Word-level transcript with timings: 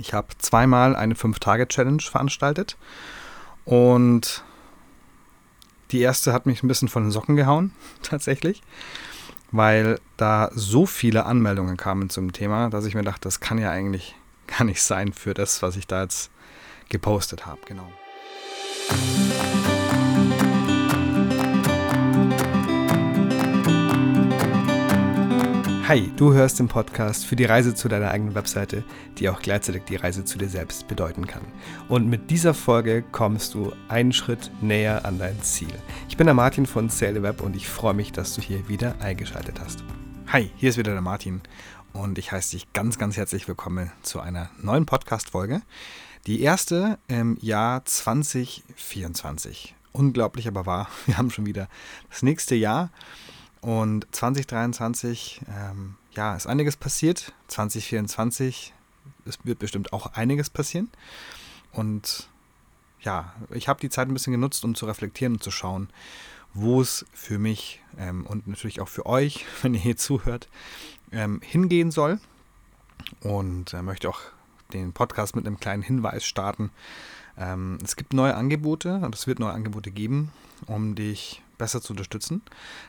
Ich 0.00 0.14
habe 0.14 0.28
zweimal 0.38 0.96
eine 0.96 1.12
5-Tage-Challenge 1.12 2.00
veranstaltet 2.00 2.78
und 3.66 4.42
die 5.90 6.00
erste 6.00 6.32
hat 6.32 6.46
mich 6.46 6.62
ein 6.62 6.68
bisschen 6.68 6.88
von 6.88 7.02
den 7.02 7.10
Socken 7.10 7.36
gehauen, 7.36 7.72
tatsächlich, 8.02 8.62
weil 9.52 10.00
da 10.16 10.50
so 10.54 10.86
viele 10.86 11.26
Anmeldungen 11.26 11.76
kamen 11.76 12.08
zum 12.08 12.32
Thema, 12.32 12.70
dass 12.70 12.86
ich 12.86 12.94
mir 12.94 13.02
dachte, 13.02 13.20
das 13.24 13.40
kann 13.40 13.58
ja 13.58 13.70
eigentlich 13.70 14.16
gar 14.46 14.64
nicht 14.64 14.82
sein 14.82 15.12
für 15.12 15.34
das, 15.34 15.60
was 15.60 15.76
ich 15.76 15.86
da 15.86 16.02
jetzt 16.02 16.30
gepostet 16.88 17.44
habe. 17.44 17.60
Genau. 17.66 17.92
Hi, 25.90 26.08
du 26.14 26.32
hörst 26.32 26.60
den 26.60 26.68
Podcast 26.68 27.26
für 27.26 27.34
die 27.34 27.46
Reise 27.46 27.74
zu 27.74 27.88
deiner 27.88 28.12
eigenen 28.12 28.36
Webseite, 28.36 28.84
die 29.18 29.28
auch 29.28 29.42
gleichzeitig 29.42 29.82
die 29.88 29.96
Reise 29.96 30.24
zu 30.24 30.38
dir 30.38 30.48
selbst 30.48 30.86
bedeuten 30.86 31.26
kann. 31.26 31.42
Und 31.88 32.06
mit 32.06 32.30
dieser 32.30 32.54
Folge 32.54 33.02
kommst 33.02 33.54
du 33.54 33.72
einen 33.88 34.12
Schritt 34.12 34.52
näher 34.60 35.04
an 35.04 35.18
dein 35.18 35.42
Ziel. 35.42 35.74
Ich 36.08 36.16
bin 36.16 36.28
der 36.28 36.34
Martin 36.34 36.66
von 36.66 36.90
SaleWeb 36.90 37.40
und 37.40 37.56
ich 37.56 37.68
freue 37.68 37.94
mich, 37.94 38.12
dass 38.12 38.36
du 38.36 38.40
hier 38.40 38.68
wieder 38.68 39.00
eingeschaltet 39.00 39.58
hast. 39.58 39.82
Hi, 40.28 40.48
hier 40.54 40.70
ist 40.70 40.78
wieder 40.78 40.92
der 40.92 41.00
Martin 41.00 41.40
und 41.92 42.18
ich 42.18 42.30
heiße 42.30 42.52
dich 42.52 42.72
ganz, 42.72 42.96
ganz 42.96 43.16
herzlich 43.16 43.48
willkommen 43.48 43.90
zu 44.02 44.20
einer 44.20 44.48
neuen 44.62 44.86
Podcast-Folge. 44.86 45.60
Die 46.28 46.40
erste 46.40 47.00
im 47.08 47.36
Jahr 47.40 47.84
2024. 47.84 49.74
Unglaublich 49.90 50.46
aber 50.46 50.66
wahr, 50.66 50.88
wir 51.06 51.18
haben 51.18 51.30
schon 51.30 51.46
wieder 51.46 51.66
das 52.10 52.22
nächste 52.22 52.54
Jahr. 52.54 52.90
Und 53.60 54.06
2023, 54.14 55.42
ähm, 55.48 55.96
ja, 56.12 56.34
ist 56.34 56.46
einiges 56.46 56.76
passiert. 56.76 57.34
2024, 57.48 58.72
es 59.26 59.38
wird 59.44 59.58
bestimmt 59.58 59.92
auch 59.92 60.14
einiges 60.14 60.48
passieren. 60.48 60.88
Und 61.72 62.28
ja, 63.00 63.34
ich 63.50 63.68
habe 63.68 63.80
die 63.80 63.90
Zeit 63.90 64.08
ein 64.08 64.14
bisschen 64.14 64.32
genutzt, 64.32 64.64
um 64.64 64.74
zu 64.74 64.86
reflektieren 64.86 65.34
und 65.34 65.42
zu 65.42 65.50
schauen, 65.50 65.88
wo 66.54 66.80
es 66.80 67.06
für 67.12 67.38
mich 67.38 67.82
ähm, 67.98 68.26
und 68.26 68.46
natürlich 68.46 68.80
auch 68.80 68.88
für 68.88 69.06
euch, 69.06 69.44
wenn 69.62 69.74
ihr 69.74 69.80
hier 69.80 69.96
zuhört, 69.96 70.48
ähm, 71.12 71.40
hingehen 71.42 71.90
soll. 71.90 72.18
Und 73.22 73.74
äh, 73.74 73.82
möchte 73.82 74.08
auch 74.08 74.20
den 74.72 74.92
Podcast 74.92 75.34
mit 75.36 75.46
einem 75.46 75.58
kleinen 75.58 75.82
Hinweis 75.82 76.24
starten. 76.24 76.70
Ähm, 77.36 77.78
es 77.82 77.96
gibt 77.96 78.12
neue 78.12 78.34
Angebote 78.34 78.96
und 78.96 79.14
es 79.14 79.26
wird 79.26 79.38
neue 79.38 79.52
Angebote 79.52 79.90
geben, 79.90 80.32
um 80.66 80.94
dich 80.94 81.42
besser 81.60 81.80
zu 81.80 81.92
unterstützen. 81.92 82.42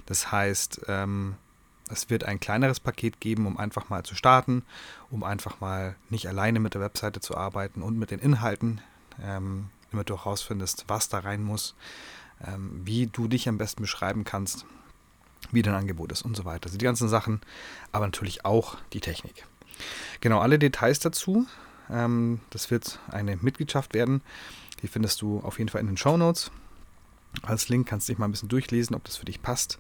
Das 0.08 0.32
heißt, 0.32 0.82
ähm, 0.88 1.36
es 1.90 2.10
wird 2.10 2.24
ein 2.24 2.40
kleineres 2.40 2.80
Paket 2.80 3.20
geben, 3.20 3.46
um 3.46 3.58
einfach 3.58 3.90
mal 3.90 4.04
zu 4.04 4.16
starten, 4.16 4.64
um 5.12 5.24
einfach 5.24 5.60
mal 5.60 5.96
nicht 6.10 6.28
alleine 6.28 6.60
mit 6.60 6.74
der 6.74 6.82
Webseite 6.82 7.20
zu 7.20 7.36
arbeiten 7.38 7.82
und 7.82 8.00
mit 8.00 8.12
den 8.12 8.20
Inhalten, 8.20 8.82
ähm, 9.22 9.70
damit 9.92 10.10
du 10.10 10.18
herausfindest, 10.18 10.86
was 10.88 11.10
da 11.10 11.20
rein 11.20 11.44
muss, 11.44 11.76
ähm, 12.48 12.82
wie 12.86 13.08
du 13.08 13.28
dich 13.28 13.48
am 13.50 13.58
besten 13.58 13.82
beschreiben 13.82 14.24
kannst, 14.24 14.66
wie 15.52 15.62
dein 15.62 15.76
Angebot 15.76 16.14
ist 16.14 16.22
und 16.22 16.38
so 16.38 16.46
weiter. 16.46 16.68
Also 16.68 16.78
die 16.78 16.86
ganzen 16.86 17.10
Sachen, 17.10 17.42
aber 17.92 18.06
natürlich 18.06 18.46
auch 18.46 18.78
die 18.94 19.02
Technik. 19.02 19.46
Genau, 20.22 20.40
alle 20.40 20.60
Details 20.60 21.00
dazu. 21.00 21.46
Ähm, 21.90 22.40
das 22.52 22.72
wird 22.72 23.00
eine 23.10 23.36
Mitgliedschaft 23.36 23.94
werden. 23.94 24.22
Die 24.82 24.88
findest 24.88 25.22
du 25.22 25.42
auf 25.42 25.60
jeden 25.60 25.70
Fall 25.70 25.82
in 25.82 25.88
den 25.88 25.98
Show 25.98 26.16
Notes 26.16 26.52
als 27.44 27.70
Link 27.70 27.88
kannst 27.88 28.08
du 28.08 28.14
dich 28.14 28.20
mal 28.20 28.26
ein 28.26 28.32
bisschen 28.32 28.50
durchlesen, 28.50 28.96
ob 28.96 29.04
das 29.04 29.18
für 29.18 29.26
dich 29.26 29.42
passt 29.42 29.80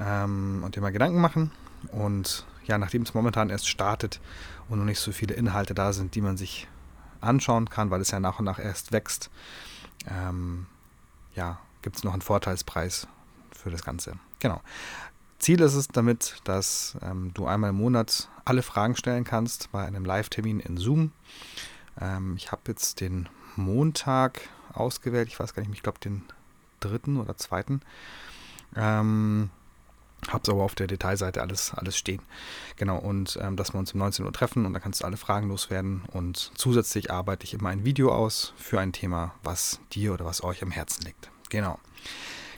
ähm, 0.00 0.62
und 0.64 0.76
dir 0.76 0.80
mal 0.80 0.92
Gedanken 0.92 1.20
machen. 1.20 1.50
Und 1.92 2.46
ja, 2.64 2.78
nachdem 2.78 3.02
es 3.02 3.14
momentan 3.14 3.50
erst 3.50 3.68
startet 3.68 4.20
und 4.68 4.78
noch 4.78 4.84
nicht 4.84 5.00
so 5.00 5.12
viele 5.12 5.34
Inhalte 5.34 5.74
da 5.74 5.92
sind, 5.92 6.14
die 6.14 6.20
man 6.20 6.36
sich 6.36 6.68
anschauen 7.20 7.68
kann, 7.70 7.90
weil 7.90 8.00
es 8.00 8.10
ja 8.10 8.20
nach 8.20 8.38
und 8.38 8.44
nach 8.44 8.58
erst 8.58 8.92
wächst, 8.92 9.30
ähm, 10.08 10.66
ja, 11.34 11.58
gibt 11.82 11.96
es 11.96 12.04
noch 12.04 12.12
einen 12.12 12.22
Vorteilspreis 12.22 13.06
für 13.52 13.70
das 13.70 13.84
Ganze. 13.84 14.14
Genau. 14.38 14.60
Ziel 15.38 15.60
ist 15.60 15.74
es 15.74 15.88
damit, 15.88 16.36
dass 16.44 16.96
ähm, 17.02 17.32
du 17.34 17.46
einmal 17.46 17.70
im 17.70 17.76
Monat 17.76 18.28
alle 18.44 18.62
Fragen 18.62 18.96
stellen 18.96 19.24
kannst 19.24 19.70
bei 19.70 19.84
einem 19.84 20.04
Live-Termin 20.04 20.60
in 20.60 20.78
Zoom. 20.78 21.12
Ähm, 22.00 22.36
ich 22.36 22.52
habe 22.52 22.62
jetzt 22.68 23.00
den 23.00 23.28
Montag 23.54 24.40
ausgewählt, 24.72 25.28
ich 25.28 25.38
weiß 25.38 25.54
gar 25.54 25.62
nicht, 25.62 25.72
ich 25.72 25.82
glaube 25.82 25.98
den 26.00 26.22
dritten 26.80 27.18
oder 27.18 27.36
zweiten. 27.36 27.80
Ähm, 28.74 29.50
Hab's 30.28 30.48
aber 30.48 30.64
auf 30.64 30.74
der 30.74 30.88
Detailseite 30.88 31.40
alles, 31.40 31.72
alles 31.74 31.96
stehen. 31.96 32.20
Genau, 32.76 32.98
und 32.98 33.38
ähm, 33.40 33.56
dass 33.56 33.74
wir 33.74 33.78
uns 33.78 33.92
um 33.92 34.00
19 34.00 34.24
Uhr 34.24 34.32
treffen 34.32 34.66
und 34.66 34.72
dann 34.72 34.82
kannst 34.82 35.00
du 35.02 35.04
alle 35.04 35.16
Fragen 35.16 35.48
loswerden. 35.48 36.02
Und 36.12 36.50
zusätzlich 36.56 37.10
arbeite 37.12 37.44
ich 37.44 37.54
immer 37.54 37.68
ein 37.68 37.84
Video 37.84 38.12
aus 38.12 38.52
für 38.56 38.80
ein 38.80 38.92
Thema, 38.92 39.34
was 39.44 39.78
dir 39.92 40.12
oder 40.14 40.24
was 40.24 40.42
euch 40.42 40.62
am 40.62 40.70
Herzen 40.70 41.04
liegt. 41.04 41.30
Genau. 41.48 41.78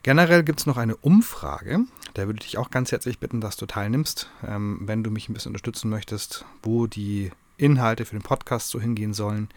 Generell 0.03 0.45
gibt 0.45 0.61
es 0.61 0.67
noch 0.67 0.79
eine 0.79 0.97
Umfrage. 0.97 1.81
Da 2.15 2.27
würde 2.27 2.39
ich 2.41 2.47
dich 2.47 2.59
auch 2.59 2.71
ganz 2.71 2.91
herzlich 2.91 3.19
bitten, 3.19 3.41
dass 3.41 3.57
du 3.57 3.67
teilnimmst, 3.67 4.31
ähm, 4.47 4.79
wenn 4.83 5.05
du 5.05 5.11
mich 5.11 5.29
ein 5.29 5.35
bisschen 5.35 5.51
unterstützen 5.51 5.91
möchtest, 5.91 6.47
wo 6.63 6.87
die 6.87 7.33
Inhalte 7.59 8.07
für 8.07 8.17
den 8.17 8.23
Podcast 8.23 8.69
so 8.71 8.81
hingehen 8.81 9.13
sollen. 9.13 9.49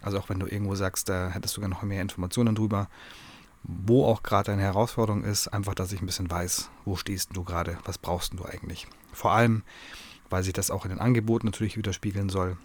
Also 0.00 0.18
auch 0.18 0.28
wenn 0.28 0.38
du 0.38 0.46
irgendwo 0.46 0.74
sagst, 0.74 1.08
da 1.08 1.30
hättest 1.30 1.56
du 1.56 1.60
gerne 1.60 1.74
noch 1.74 1.82
mehr 1.82 2.00
Informationen 2.00 2.54
drüber 2.54 2.88
wo 3.68 4.04
auch 4.04 4.22
gerade 4.22 4.52
deine 4.52 4.62
Herausforderung 4.62 5.24
ist, 5.24 5.48
einfach, 5.48 5.74
dass 5.74 5.92
ich 5.92 6.00
ein 6.00 6.06
bisschen 6.06 6.30
weiß, 6.30 6.70
wo 6.84 6.96
stehst 6.96 7.30
du 7.32 7.42
gerade, 7.42 7.78
was 7.84 7.98
brauchst 7.98 8.32
du 8.34 8.44
eigentlich. 8.44 8.86
Vor 9.12 9.32
allem, 9.32 9.62
weil 10.30 10.44
sich 10.44 10.52
das 10.52 10.70
auch 10.70 10.84
in 10.84 10.90
den 10.90 11.00
Angeboten 11.00 11.46
natürlich 11.46 11.76
widerspiegeln 11.76 12.28
soll, 12.28 12.56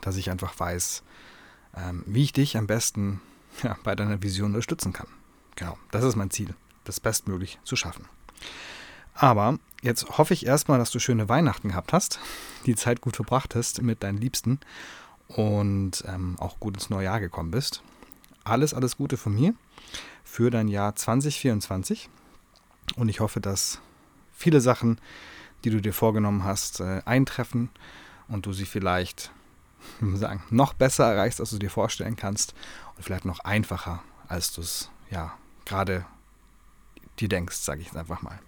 dass 0.00 0.16
ich 0.16 0.30
einfach 0.30 0.58
weiß, 0.58 1.02
ähm, 1.76 2.04
wie 2.06 2.22
ich 2.22 2.32
dich 2.32 2.56
am 2.56 2.66
besten 2.66 3.20
bei 3.84 3.96
deiner 3.96 4.22
Vision 4.22 4.50
unterstützen 4.50 4.92
kann. 4.92 5.08
Genau, 5.56 5.76
das 5.90 6.04
ist 6.04 6.16
mein 6.16 6.30
Ziel, 6.30 6.54
das 6.84 7.00
bestmöglich 7.00 7.58
zu 7.64 7.74
schaffen. 7.74 8.06
Aber 9.14 9.58
jetzt 9.82 10.18
hoffe 10.18 10.34
ich 10.34 10.46
erstmal, 10.46 10.78
dass 10.78 10.90
du 10.90 10.98
schöne 10.98 11.28
Weihnachten 11.28 11.68
gehabt 11.68 11.92
hast, 11.92 12.20
die 12.64 12.76
Zeit 12.76 13.00
gut 13.00 13.16
verbracht 13.16 13.54
hast 13.54 13.82
mit 13.82 14.02
deinen 14.02 14.18
Liebsten 14.18 14.60
und 15.26 16.04
ähm, 16.06 16.36
auch 16.38 16.60
gut 16.60 16.74
ins 16.74 16.90
neue 16.90 17.04
Jahr 17.04 17.20
gekommen 17.20 17.50
bist. 17.50 17.82
Alles, 18.44 18.72
alles 18.72 18.96
Gute 18.96 19.16
von 19.16 19.34
mir 19.34 19.54
für 20.24 20.50
dein 20.50 20.68
Jahr 20.68 20.94
2024. 20.96 22.08
Und 22.96 23.08
ich 23.08 23.20
hoffe, 23.20 23.40
dass 23.40 23.80
viele 24.32 24.60
Sachen, 24.60 25.00
die 25.64 25.70
du 25.70 25.80
dir 25.80 25.92
vorgenommen 25.92 26.44
hast, 26.44 26.80
äh, 26.80 27.02
eintreffen 27.04 27.70
und 28.28 28.46
du 28.46 28.52
sie 28.52 28.66
vielleicht 28.66 29.30
sagen, 30.14 30.42
noch 30.50 30.72
besser 30.74 31.12
erreichst, 31.12 31.40
als 31.40 31.50
du 31.50 31.58
dir 31.58 31.70
vorstellen 31.70 32.16
kannst 32.16 32.54
und 32.96 33.04
vielleicht 33.04 33.24
noch 33.24 33.40
einfacher, 33.40 34.02
als 34.28 34.52
du 34.52 34.60
es 34.60 34.90
ja 35.10 35.32
gerade 35.64 36.04
dir 37.18 37.28
denkst, 37.28 37.56
sage 37.56 37.80
ich 37.80 37.88
jetzt 37.88 37.96
einfach 37.96 38.22
mal. 38.22 38.38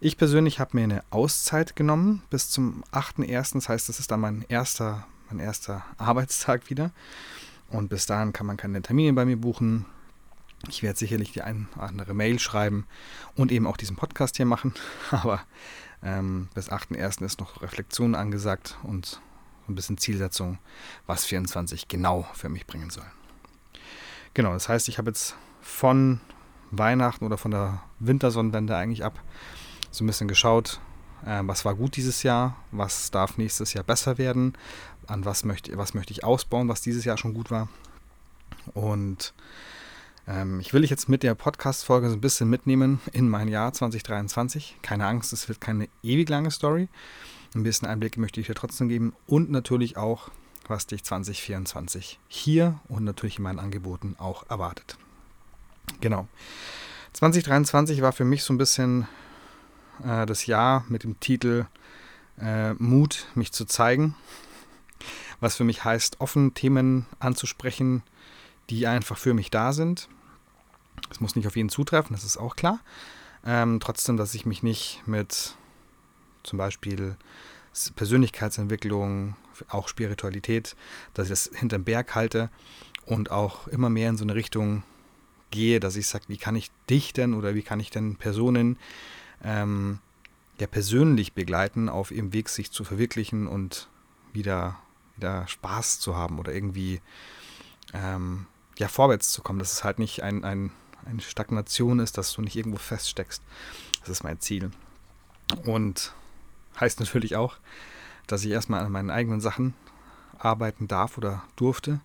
Ich 0.00 0.16
persönlich 0.16 0.60
habe 0.60 0.76
mir 0.76 0.84
eine 0.84 1.02
Auszeit 1.10 1.74
genommen 1.74 2.22
bis 2.30 2.50
zum 2.50 2.84
8.1. 2.92 3.54
Das 3.54 3.68
heißt, 3.68 3.88
das 3.88 3.98
ist 3.98 4.10
dann 4.10 4.20
mein 4.20 4.44
erster, 4.48 5.06
mein 5.28 5.40
erster 5.40 5.84
Arbeitstag 5.96 6.70
wieder. 6.70 6.92
Und 7.68 7.88
bis 7.88 8.06
dahin 8.06 8.32
kann 8.32 8.46
man 8.46 8.56
keine 8.56 8.80
Termine 8.80 9.12
bei 9.12 9.24
mir 9.24 9.36
buchen. 9.36 9.86
Ich 10.66 10.82
werde 10.82 10.98
sicherlich 10.98 11.32
die 11.32 11.42
ein 11.42 11.68
oder 11.76 11.84
andere 11.84 12.14
Mail 12.14 12.38
schreiben 12.38 12.86
und 13.36 13.52
eben 13.52 13.66
auch 13.66 13.76
diesen 13.76 13.96
Podcast 13.96 14.36
hier 14.36 14.46
machen. 14.46 14.74
Aber 15.10 15.40
ähm, 16.02 16.48
bis 16.54 16.70
8.1. 16.70 17.24
ist 17.24 17.40
noch 17.40 17.62
Reflexion 17.62 18.14
angesagt 18.14 18.76
und 18.82 19.20
ein 19.68 19.74
bisschen 19.74 19.98
Zielsetzung, 19.98 20.58
was 21.06 21.24
24 21.26 21.88
genau 21.88 22.26
für 22.32 22.48
mich 22.48 22.66
bringen 22.66 22.90
soll. 22.90 23.06
Genau, 24.34 24.52
das 24.52 24.68
heißt, 24.68 24.88
ich 24.88 24.98
habe 24.98 25.10
jetzt 25.10 25.36
von 25.60 26.20
Weihnachten 26.70 27.24
oder 27.24 27.38
von 27.38 27.50
der 27.50 27.82
Wintersonnenwende 27.98 28.76
eigentlich 28.76 29.04
ab 29.04 29.22
so 29.90 30.04
ein 30.04 30.06
bisschen 30.06 30.28
geschaut, 30.28 30.80
äh, 31.24 31.40
was 31.42 31.64
war 31.64 31.74
gut 31.74 31.96
dieses 31.96 32.22
Jahr, 32.22 32.56
was 32.70 33.10
darf 33.10 33.38
nächstes 33.38 33.72
Jahr 33.72 33.84
besser 33.84 34.18
werden, 34.18 34.56
an 35.06 35.24
was 35.24 35.44
möchte, 35.44 35.76
was 35.78 35.94
möchte 35.94 36.12
ich 36.12 36.24
ausbauen, 36.24 36.68
was 36.68 36.80
dieses 36.80 37.04
Jahr 37.04 37.16
schon 37.16 37.34
gut 37.34 37.50
war. 37.50 37.68
Und 38.74 39.34
ähm, 40.28 40.60
ich 40.60 40.74
will 40.74 40.82
dich 40.82 40.90
jetzt 40.90 41.08
mit 41.08 41.22
der 41.22 41.34
Podcast-Folge 41.34 42.10
so 42.10 42.14
ein 42.14 42.20
bisschen 42.20 42.50
mitnehmen 42.50 43.00
in 43.12 43.28
mein 43.28 43.48
Jahr 43.48 43.72
2023. 43.72 44.76
Keine 44.82 45.06
Angst, 45.06 45.32
es 45.32 45.48
wird 45.48 45.60
keine 45.60 45.88
ewig 46.02 46.28
lange 46.28 46.50
Story. 46.50 46.88
Ein 47.54 47.62
bisschen 47.62 47.88
Einblick 47.88 48.18
möchte 48.18 48.40
ich 48.40 48.46
dir 48.46 48.54
trotzdem 48.54 48.88
geben 48.88 49.14
und 49.26 49.50
natürlich 49.50 49.96
auch, 49.96 50.28
was 50.66 50.86
dich 50.86 51.02
2024 51.02 52.20
hier 52.28 52.78
und 52.88 53.04
natürlich 53.04 53.38
in 53.38 53.44
meinen 53.44 53.58
Angeboten 53.58 54.16
auch 54.18 54.48
erwartet. 54.50 54.98
Genau. 56.02 56.28
2023 57.14 58.02
war 58.02 58.12
für 58.12 58.26
mich 58.26 58.42
so 58.42 58.52
ein 58.52 58.58
bisschen 58.58 59.08
äh, 60.04 60.26
das 60.26 60.44
Jahr 60.44 60.84
mit 60.88 61.04
dem 61.04 61.18
Titel 61.20 61.64
äh, 62.38 62.74
Mut, 62.74 63.28
mich 63.34 63.52
zu 63.52 63.64
zeigen. 63.64 64.14
Was 65.40 65.56
für 65.56 65.64
mich 65.64 65.84
heißt, 65.84 66.20
offen 66.20 66.52
Themen 66.52 67.06
anzusprechen, 67.18 68.02
die 68.68 68.86
einfach 68.86 69.16
für 69.16 69.32
mich 69.32 69.50
da 69.50 69.72
sind 69.72 70.10
es 71.10 71.20
muss 71.20 71.36
nicht 71.36 71.46
auf 71.46 71.56
jeden 71.56 71.68
zutreffen, 71.68 72.14
das 72.14 72.24
ist 72.24 72.36
auch 72.36 72.56
klar. 72.56 72.80
Ähm, 73.44 73.80
trotzdem, 73.80 74.16
dass 74.16 74.34
ich 74.34 74.46
mich 74.46 74.62
nicht 74.62 75.02
mit 75.06 75.54
zum 76.42 76.58
Beispiel 76.58 77.16
Persönlichkeitsentwicklung, 77.94 79.36
auch 79.68 79.88
Spiritualität, 79.88 80.76
dass 81.14 81.26
ich 81.26 81.30
das 81.30 81.50
hinterm 81.54 81.84
Berg 81.84 82.14
halte 82.14 82.50
und 83.06 83.30
auch 83.30 83.68
immer 83.68 83.90
mehr 83.90 84.10
in 84.10 84.16
so 84.16 84.24
eine 84.24 84.34
Richtung 84.34 84.82
gehe, 85.50 85.80
dass 85.80 85.96
ich 85.96 86.06
sage, 86.06 86.24
wie 86.28 86.36
kann 86.36 86.56
ich 86.56 86.70
dich 86.90 87.12
denn 87.12 87.34
oder 87.34 87.54
wie 87.54 87.62
kann 87.62 87.80
ich 87.80 87.90
denn 87.90 88.16
Personen 88.16 88.78
ähm, 89.42 89.98
ja 90.60 90.66
persönlich 90.66 91.32
begleiten, 91.32 91.88
auf 91.88 92.10
ihrem 92.10 92.32
Weg 92.32 92.48
sich 92.48 92.70
zu 92.70 92.84
verwirklichen 92.84 93.46
und 93.46 93.88
wieder, 94.32 94.76
wieder 95.16 95.46
Spaß 95.46 96.00
zu 96.00 96.16
haben 96.16 96.38
oder 96.38 96.52
irgendwie 96.52 97.00
ähm, 97.94 98.46
ja, 98.78 98.88
vorwärts 98.88 99.32
zu 99.32 99.42
kommen, 99.42 99.58
dass 99.58 99.72
es 99.72 99.84
halt 99.84 99.98
nicht 99.98 100.22
ein, 100.22 100.44
ein, 100.44 100.70
eine 101.08 101.20
Stagnation 101.20 101.98
ist, 101.98 102.18
dass 102.18 102.32
du 102.32 102.42
nicht 102.42 102.56
irgendwo 102.56 102.78
feststeckst. 102.78 103.42
Das 104.00 104.10
ist 104.10 104.24
mein 104.24 104.40
Ziel. 104.40 104.70
Und 105.64 106.12
heißt 106.78 107.00
natürlich 107.00 107.36
auch, 107.36 107.56
dass 108.26 108.44
ich 108.44 108.50
erstmal 108.50 108.84
an 108.84 108.92
meinen 108.92 109.10
eigenen 109.10 109.40
Sachen 109.40 109.74
arbeiten 110.38 110.86
darf 110.86 111.18
oder 111.18 111.42
durfte. 111.56 112.00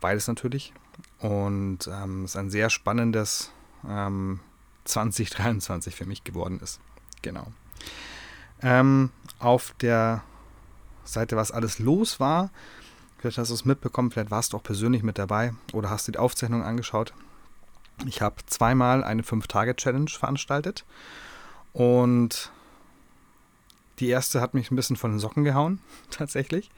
Beides 0.00 0.28
natürlich. 0.28 0.72
Und 1.20 1.88
ähm, 1.88 2.24
es 2.24 2.32
ist 2.32 2.36
ein 2.36 2.50
sehr 2.50 2.70
spannendes 2.70 3.50
ähm, 3.88 4.40
2023 4.84 5.94
für 5.94 6.06
mich 6.06 6.24
geworden 6.24 6.60
ist. 6.60 6.80
Genau. 7.22 7.52
Ähm, 8.62 9.10
auf 9.38 9.74
der 9.80 10.22
Seite, 11.04 11.36
was 11.36 11.50
alles 11.50 11.78
los 11.78 12.20
war, 12.20 12.50
vielleicht 13.18 13.38
hast 13.38 13.50
du 13.50 13.54
es 13.54 13.64
mitbekommen, 13.64 14.10
vielleicht 14.10 14.30
warst 14.30 14.52
du 14.52 14.56
auch 14.56 14.62
persönlich 14.62 15.02
mit 15.02 15.18
dabei 15.18 15.54
oder 15.72 15.90
hast 15.90 16.08
die 16.08 16.18
Aufzeichnung 16.18 16.62
angeschaut. 16.62 17.14
Ich 18.06 18.22
habe 18.22 18.36
zweimal 18.46 19.02
eine 19.02 19.22
5-Tage-Challenge 19.22 20.10
veranstaltet 20.10 20.84
und 21.72 22.52
die 23.98 24.08
erste 24.08 24.40
hat 24.40 24.54
mich 24.54 24.70
ein 24.70 24.76
bisschen 24.76 24.96
von 24.96 25.10
den 25.10 25.18
Socken 25.18 25.44
gehauen, 25.44 25.80
tatsächlich, 26.10 26.70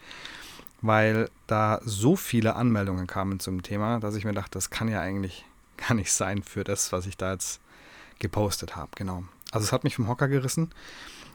weil 0.80 1.28
da 1.46 1.80
so 1.84 2.16
viele 2.16 2.56
Anmeldungen 2.56 3.06
kamen 3.06 3.40
zum 3.40 3.62
Thema, 3.62 4.00
dass 4.00 4.14
ich 4.14 4.24
mir 4.24 4.32
dachte, 4.32 4.52
das 4.52 4.70
kann 4.70 4.88
ja 4.88 5.00
eigentlich 5.00 5.44
gar 5.76 5.94
nicht 5.94 6.12
sein 6.12 6.42
für 6.42 6.64
das, 6.64 6.92
was 6.92 7.06
ich 7.06 7.16
da 7.16 7.32
jetzt 7.32 7.60
gepostet 8.18 8.76
habe. 8.76 8.90
Genau. 8.96 9.24
Also 9.50 9.64
es 9.64 9.72
hat 9.72 9.84
mich 9.84 9.96
vom 9.96 10.08
Hocker 10.08 10.28
gerissen. 10.28 10.70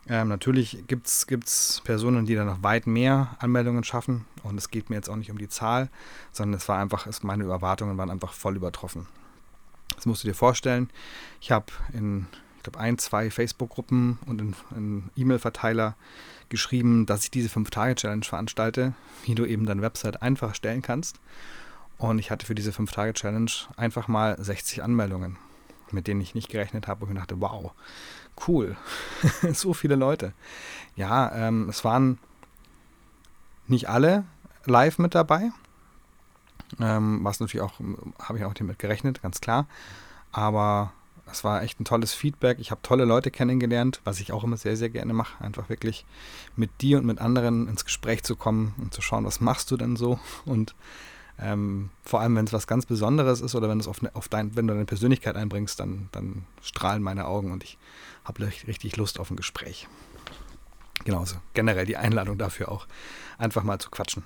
Ähm, 0.08 0.28
natürlich 0.28 0.84
gibt 0.88 1.08
es 1.08 1.82
Personen, 1.84 2.26
die 2.26 2.36
da 2.36 2.46
noch 2.46 2.62
weit 2.62 2.86
mehr 2.86 3.36
Anmeldungen 3.40 3.84
schaffen. 3.84 4.26
Und 4.44 4.58
es 4.58 4.70
geht 4.70 4.90
mir 4.90 4.98
jetzt 4.98 5.10
auch 5.10 5.16
nicht 5.16 5.32
um 5.32 5.40
die 5.40 5.50
Zahl, 5.50 5.90
sondern 6.32 6.60
es 6.60 6.70
war 6.70 6.80
einfach, 6.80 7.08
es, 7.08 7.24
meine 7.24 7.46
Erwartungen 7.46 7.98
waren 7.98 8.12
einfach 8.12 8.34
voll 8.34 8.56
übertroffen. 8.56 9.08
Das 9.96 10.06
musst 10.06 10.24
du 10.24 10.28
dir 10.28 10.34
vorstellen. 10.34 10.90
Ich 11.40 11.52
habe 11.52 11.68
in 11.94 12.28
glaube, 12.66 12.80
ein, 12.80 12.98
zwei 12.98 13.30
Facebook-Gruppen 13.30 14.20
und 14.26 14.42
einen 14.76 15.10
E-Mail-Verteiler 15.16 15.96
geschrieben, 16.50 17.06
dass 17.06 17.24
ich 17.24 17.32
diese 17.32 17.50
5-Tage-Challenge 17.50 18.26
veranstalte, 18.26 18.94
wie 19.24 19.36
du 19.36 19.46
eben 19.46 19.66
deine 19.66 19.82
Website 19.82 20.22
einfach 20.22 20.54
stellen 20.54 20.82
kannst. 20.82 21.20
Und 21.98 22.20
ich 22.20 22.30
hatte 22.30 22.46
für 22.46 22.56
diese 22.56 22.72
5-Tage-Challenge 22.72 23.52
einfach 23.78 24.08
mal 24.08 24.36
60 24.38 24.84
Anmeldungen, 24.84 25.38
mit 25.92 26.08
denen 26.08 26.22
ich 26.22 26.36
nicht 26.36 26.50
gerechnet 26.50 26.88
habe, 26.88 27.06
ich 27.06 27.10
mir 27.10 27.16
dachte, 27.16 27.40
wow, 27.40 27.72
cool, 28.48 28.76
so 29.54 29.74
viele 29.74 29.96
Leute. 29.96 30.34
Ja, 30.96 31.32
ähm, 31.34 31.70
es 31.70 31.84
waren 31.86 32.18
nicht 33.68 33.90
alle 33.90 34.26
live 34.66 34.98
mit 35.00 35.16
dabei, 35.16 35.52
ähm, 36.80 37.20
was 37.24 37.40
natürlich 37.40 37.64
auch, 37.64 37.80
habe 38.20 38.38
ich 38.38 38.46
auch 38.46 38.54
damit 38.54 38.80
gerechnet, 38.80 39.22
ganz 39.22 39.42
klar. 39.42 39.68
Aber 40.32 40.92
es 41.32 41.44
war 41.44 41.64
echt 41.64 41.80
ein 41.80 41.86
tolles 41.86 42.14
Feedback. 42.14 42.60
Ich 42.60 42.72
habe 42.72 42.82
tolle 42.84 43.06
Leute 43.06 43.32
kennengelernt, 43.32 44.02
was 44.04 44.20
ich 44.20 44.32
auch 44.32 44.44
immer 44.44 44.58
sehr, 44.58 44.78
sehr 44.78 44.90
gerne 44.90 45.14
mache. 45.14 45.44
Einfach 45.44 45.70
wirklich 45.70 46.06
mit 46.56 46.82
dir 46.82 46.98
und 46.98 47.06
mit 47.06 47.20
anderen 47.20 47.68
ins 47.68 47.86
Gespräch 47.86 48.24
zu 48.24 48.36
kommen 48.36 48.76
und 48.78 48.94
zu 48.94 49.02
schauen, 49.02 49.26
was 49.26 49.42
machst 49.42 49.72
du 49.72 49.78
denn 49.78 49.96
so? 49.96 50.20
Und 50.46 50.76
ähm, 51.40 51.90
vor 52.04 52.22
allem, 52.22 52.36
wenn 52.36 52.46
es 52.46 52.54
was 52.54 52.68
ganz 52.68 52.86
Besonderes 52.86 53.42
ist 53.42 53.56
oder 53.56 53.68
wenn, 53.68 53.80
es 53.80 53.88
auf, 53.88 54.02
ne, 54.02 54.12
auf 54.14 54.30
dein, 54.30 54.56
wenn 54.56 54.68
du 54.68 54.74
deine 54.74 54.86
Persönlichkeit 54.86 55.36
einbringst, 55.36 55.80
dann, 55.80 56.10
dann 56.12 56.46
strahlen 56.62 57.04
meine 57.04 57.26
Augen 57.26 57.52
und 57.52 57.64
ich 57.64 57.78
habe 58.24 58.46
richtig 58.46 58.96
Lust 58.96 59.20
auf 59.20 59.30
ein 59.32 59.36
Gespräch. 59.36 59.88
Genauso. 61.04 61.36
Generell 61.54 61.86
die 61.86 61.98
Einladung 61.98 62.38
dafür 62.38 62.72
auch, 62.72 62.88
einfach 63.38 63.64
mal 63.64 63.80
zu 63.80 63.90
quatschen. 63.90 64.24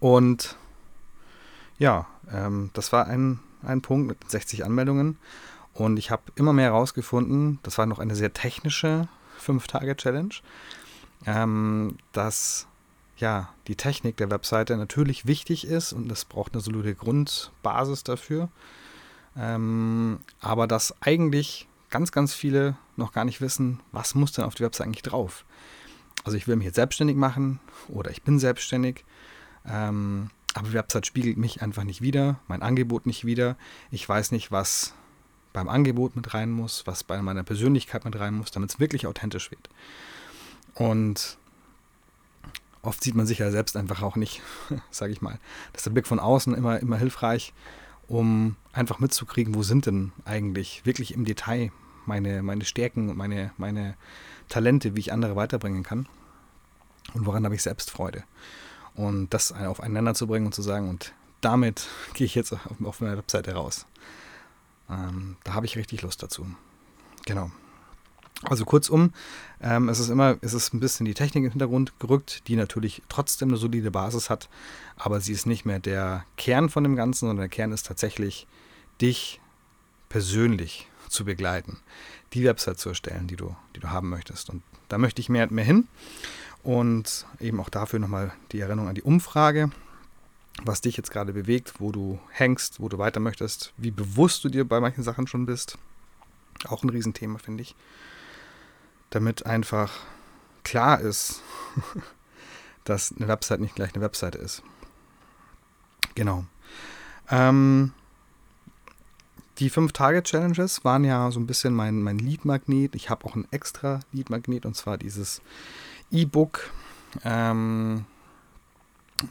Und 0.00 0.56
ja, 1.80 2.06
ähm, 2.32 2.70
das 2.74 2.92
war 2.92 3.06
ein, 3.06 3.40
ein 3.62 3.80
Punkt 3.80 4.06
mit 4.06 4.30
60 4.30 4.64
Anmeldungen. 4.64 5.18
Und 5.72 5.96
ich 5.96 6.10
habe 6.10 6.22
immer 6.36 6.52
mehr 6.52 6.66
herausgefunden, 6.66 7.58
das 7.62 7.78
war 7.78 7.86
noch 7.86 7.98
eine 7.98 8.14
sehr 8.14 8.32
technische 8.32 9.08
5-Tage-Challenge, 9.44 10.34
ähm, 11.26 11.96
dass 12.12 12.66
ja, 13.16 13.48
die 13.66 13.76
Technik 13.76 14.16
der 14.18 14.30
Webseite 14.30 14.76
natürlich 14.76 15.26
wichtig 15.26 15.66
ist 15.66 15.92
und 15.92 16.10
es 16.12 16.24
braucht 16.24 16.52
eine 16.52 16.60
solide 16.60 16.94
Grundbasis 16.94 18.04
dafür. 18.04 18.50
Ähm, 19.36 20.20
aber 20.40 20.66
dass 20.66 20.94
eigentlich 21.00 21.66
ganz, 21.88 22.12
ganz 22.12 22.34
viele 22.34 22.76
noch 22.96 23.12
gar 23.12 23.24
nicht 23.24 23.40
wissen, 23.40 23.80
was 23.92 24.14
muss 24.14 24.32
denn 24.32 24.44
auf 24.44 24.54
die 24.54 24.64
Webseite 24.64 24.84
eigentlich 24.84 25.02
drauf. 25.02 25.44
Also 26.24 26.36
ich 26.36 26.46
will 26.46 26.56
mich 26.56 26.66
jetzt 26.66 26.76
selbstständig 26.76 27.16
machen 27.16 27.58
oder 27.88 28.10
ich 28.10 28.22
bin 28.22 28.38
selbstständig, 28.38 29.04
ähm, 29.66 30.30
aber 30.54 30.68
die 30.68 30.74
Website 30.74 31.06
spiegelt 31.06 31.36
mich 31.36 31.62
einfach 31.62 31.84
nicht 31.84 32.00
wieder, 32.00 32.40
mein 32.48 32.62
Angebot 32.62 33.06
nicht 33.06 33.24
wieder. 33.24 33.56
Ich 33.90 34.08
weiß 34.08 34.32
nicht, 34.32 34.50
was 34.50 34.94
beim 35.52 35.68
Angebot 35.68 36.16
mit 36.16 36.34
rein 36.34 36.50
muss, 36.50 36.86
was 36.86 37.04
bei 37.04 37.20
meiner 37.22 37.42
Persönlichkeit 37.42 38.04
mit 38.04 38.18
rein 38.18 38.34
muss, 38.34 38.50
damit 38.50 38.70
es 38.70 38.80
wirklich 38.80 39.06
authentisch 39.06 39.50
wird. 39.50 39.68
Und 40.74 41.38
oft 42.82 43.02
sieht 43.02 43.14
man 43.14 43.26
sich 43.26 43.38
ja 43.38 43.50
selbst 43.50 43.76
einfach 43.76 44.02
auch 44.02 44.16
nicht, 44.16 44.42
sage 44.90 45.12
ich 45.12 45.22
mal. 45.22 45.38
Das 45.72 45.80
ist 45.80 45.86
der 45.86 45.92
Blick 45.92 46.06
von 46.06 46.20
außen 46.20 46.54
immer, 46.54 46.78
immer 46.80 46.96
hilfreich, 46.96 47.52
um 48.08 48.56
einfach 48.72 48.98
mitzukriegen, 48.98 49.54
wo 49.54 49.62
sind 49.62 49.86
denn 49.86 50.12
eigentlich 50.24 50.84
wirklich 50.84 51.14
im 51.14 51.24
Detail 51.24 51.70
meine, 52.06 52.42
meine 52.42 52.64
Stärken 52.64 53.08
und 53.08 53.16
meine, 53.16 53.52
meine 53.56 53.96
Talente, 54.48 54.96
wie 54.96 55.00
ich 55.00 55.12
andere 55.12 55.36
weiterbringen 55.36 55.82
kann. 55.82 56.08
Und 57.14 57.26
woran 57.26 57.44
habe 57.44 57.54
ich 57.54 57.62
selbst 57.62 57.90
Freude. 57.90 58.24
Und 58.94 59.30
das 59.30 59.52
aufeinander 59.52 60.14
zu 60.14 60.26
bringen 60.26 60.46
und 60.46 60.54
zu 60.54 60.62
sagen, 60.62 60.88
und 60.88 61.12
damit 61.40 61.88
gehe 62.14 62.26
ich 62.26 62.34
jetzt 62.34 62.52
auf, 62.52 63.00
meiner 63.00 63.16
Webseite 63.16 63.54
raus. 63.54 63.86
Ähm, 64.88 65.36
da 65.44 65.54
habe 65.54 65.66
ich 65.66 65.76
richtig 65.76 66.02
Lust 66.02 66.22
dazu. 66.22 66.46
Genau. 67.26 67.50
Also 68.42 68.64
kurzum, 68.64 69.12
ähm, 69.60 69.90
es 69.90 69.98
ist 69.98 70.08
immer, 70.08 70.38
es 70.40 70.54
ist 70.54 70.72
ein 70.72 70.80
bisschen 70.80 71.04
die 71.04 71.12
Technik 71.12 71.44
im 71.44 71.50
Hintergrund 71.50 71.98
gerückt, 72.00 72.48
die 72.48 72.56
natürlich 72.56 73.02
trotzdem 73.10 73.50
eine 73.50 73.58
solide 73.58 73.90
Basis 73.90 74.30
hat, 74.30 74.48
aber 74.96 75.20
sie 75.20 75.32
ist 75.32 75.44
nicht 75.44 75.66
mehr 75.66 75.78
der 75.78 76.24
Kern 76.38 76.70
von 76.70 76.82
dem 76.82 76.96
Ganzen, 76.96 77.26
sondern 77.26 77.36
der 77.36 77.48
Kern 77.50 77.70
ist 77.70 77.84
tatsächlich, 77.84 78.46
dich 79.02 79.42
persönlich 80.08 80.88
zu 81.10 81.24
begleiten, 81.24 81.78
die 82.32 82.44
Website 82.44 82.78
zu 82.78 82.88
erstellen, 82.88 83.26
die 83.26 83.36
du, 83.36 83.54
die 83.76 83.80
du 83.80 83.90
haben 83.90 84.08
möchtest. 84.08 84.50
Und 84.50 84.62
da 84.88 84.98
möchte 84.98 85.20
ich 85.20 85.28
mehr, 85.28 85.50
mehr 85.52 85.64
hin. 85.64 85.88
Und 86.62 87.26
eben 87.38 87.58
auch 87.60 87.70
dafür 87.70 87.98
nochmal 87.98 88.32
die 88.52 88.60
Erinnerung 88.60 88.88
an 88.88 88.94
die 88.94 89.02
Umfrage 89.02 89.70
was 90.64 90.80
dich 90.80 90.96
jetzt 90.96 91.10
gerade 91.10 91.32
bewegt, 91.32 91.74
wo 91.78 91.92
du 91.92 92.18
hängst, 92.30 92.80
wo 92.80 92.88
du 92.88 92.98
weiter 92.98 93.20
möchtest, 93.20 93.72
wie 93.76 93.90
bewusst 93.90 94.44
du 94.44 94.48
dir 94.48 94.66
bei 94.66 94.80
manchen 94.80 95.02
Sachen 95.02 95.26
schon 95.26 95.46
bist. 95.46 95.78
Auch 96.66 96.82
ein 96.82 96.90
Riesenthema, 96.90 97.38
finde 97.38 97.62
ich. 97.62 97.74
Damit 99.10 99.46
einfach 99.46 99.92
klar 100.62 101.00
ist, 101.00 101.42
dass 102.84 103.14
eine 103.16 103.28
Website 103.28 103.60
nicht 103.60 103.74
gleich 103.74 103.94
eine 103.94 104.02
Website 104.02 104.34
ist. 104.34 104.62
Genau. 106.14 106.44
Ähm, 107.30 107.92
die 109.60 109.70
5-Tage-Challenges 109.70 110.84
waren 110.84 111.04
ja 111.04 111.30
so 111.30 111.38
ein 111.38 111.46
bisschen 111.46 111.74
mein, 111.74 112.02
mein 112.02 112.18
Lead-Magnet. 112.18 112.94
Ich 112.94 113.10
habe 113.10 113.26
auch 113.26 113.36
ein 113.36 113.46
extra 113.50 114.00
Lead-Magnet 114.12 114.64
und 114.64 114.74
zwar 114.74 114.96
dieses 114.98 115.42
E-Book 116.10 116.70
ähm, 117.24 118.06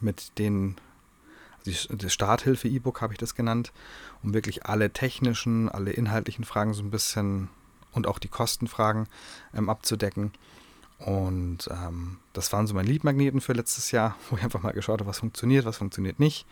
mit 0.02 0.38
den 0.38 0.76
das 1.66 2.14
Starthilfe-E-Book 2.14 3.02
habe 3.02 3.14
ich 3.14 3.20
das 3.20 3.36
genannt, 3.36 3.74
um 4.24 4.34
wirklich 4.34 4.66
alle 4.66 4.92
technischen, 4.92 5.68
alle 5.68 5.92
inhaltlichen 5.92 6.46
Fragen 6.46 6.74
so 6.74 6.82
ein 6.82 6.90
bisschen 6.90 7.50
und 7.92 8.08
auch 8.08 8.18
die 8.18 8.28
Kostenfragen 8.28 9.08
ähm, 9.54 9.70
abzudecken. 9.70 10.32
Und 11.00 11.70
ähm, 11.72 12.18
das 12.34 12.52
waren 12.54 12.68
so 12.68 12.74
meine 12.74 12.90
Leadmagneten 12.90 13.42
für 13.42 13.54
letztes 13.54 13.92
Jahr, 13.92 14.16
wo 14.30 14.38
ich 14.38 14.44
einfach 14.44 14.62
mal 14.62 14.74
geschaut 14.74 15.00
habe, 15.00 15.10
was 15.10 15.20
funktioniert, 15.20 15.66
was 15.66 15.78
funktioniert 15.78 16.20
nicht. 16.20 16.46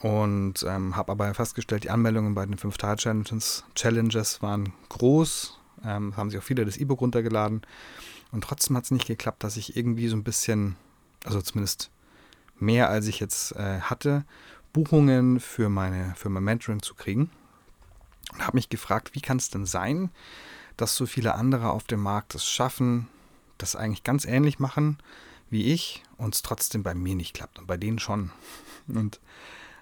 Und 0.00 0.64
ähm, 0.66 0.96
habe 0.96 1.12
aber 1.12 1.34
festgestellt, 1.34 1.84
die 1.84 1.90
Anmeldungen 1.90 2.34
bei 2.34 2.46
den 2.46 2.56
5-Tage-Challenges 2.56 3.64
Challenges 3.74 4.42
waren 4.42 4.72
groß. 4.88 5.58
Ähm, 5.84 6.16
haben 6.16 6.30
sich 6.30 6.38
auch 6.38 6.44
viele 6.44 6.64
das 6.64 6.76
E-Book 6.76 7.00
runtergeladen. 7.00 7.62
Und 8.30 8.44
trotzdem 8.44 8.76
hat 8.76 8.84
es 8.84 8.90
nicht 8.90 9.06
geklappt, 9.06 9.42
dass 9.42 9.56
ich 9.56 9.76
irgendwie 9.76 10.08
so 10.08 10.16
ein 10.16 10.24
bisschen, 10.24 10.76
also 11.24 11.40
zumindest 11.40 11.90
mehr 12.58 12.90
als 12.90 13.06
ich 13.06 13.20
jetzt 13.20 13.52
äh, 13.56 13.80
hatte, 13.80 14.24
Buchungen 14.72 15.40
für, 15.40 15.68
meine, 15.68 16.14
für 16.16 16.28
mein 16.28 16.44
Mentoring 16.44 16.82
zu 16.82 16.94
kriegen. 16.94 17.30
Und 18.32 18.46
habe 18.46 18.56
mich 18.56 18.68
gefragt, 18.68 19.14
wie 19.14 19.20
kann 19.20 19.38
es 19.38 19.50
denn 19.50 19.66
sein, 19.66 20.10
dass 20.76 20.94
so 20.94 21.06
viele 21.06 21.34
andere 21.34 21.70
auf 21.70 21.84
dem 21.84 22.00
Markt 22.00 22.34
es 22.34 22.46
schaffen, 22.46 23.08
das 23.56 23.74
eigentlich 23.74 24.04
ganz 24.04 24.24
ähnlich 24.24 24.58
machen 24.58 24.98
wie 25.50 25.72
ich 25.72 26.02
und 26.16 26.34
es 26.34 26.42
trotzdem 26.42 26.82
bei 26.82 26.94
mir 26.94 27.14
nicht 27.14 27.34
klappt 27.34 27.58
und 27.58 27.66
bei 27.66 27.76
denen 27.76 27.98
schon. 27.98 28.30
Und 28.88 29.20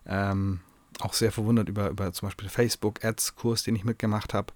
ähm, 0.07 0.61
auch 1.01 1.13
sehr 1.13 1.33
verwundert 1.33 1.69
über, 1.69 1.91
über 1.91 2.13
zum 2.13 2.29
Beispiel 2.29 2.49
Facebook-Ads-Kurs, 2.49 3.63
den 3.63 3.77
ich 3.77 3.85
mitgemacht 3.85 4.35
habe, 4.35 4.53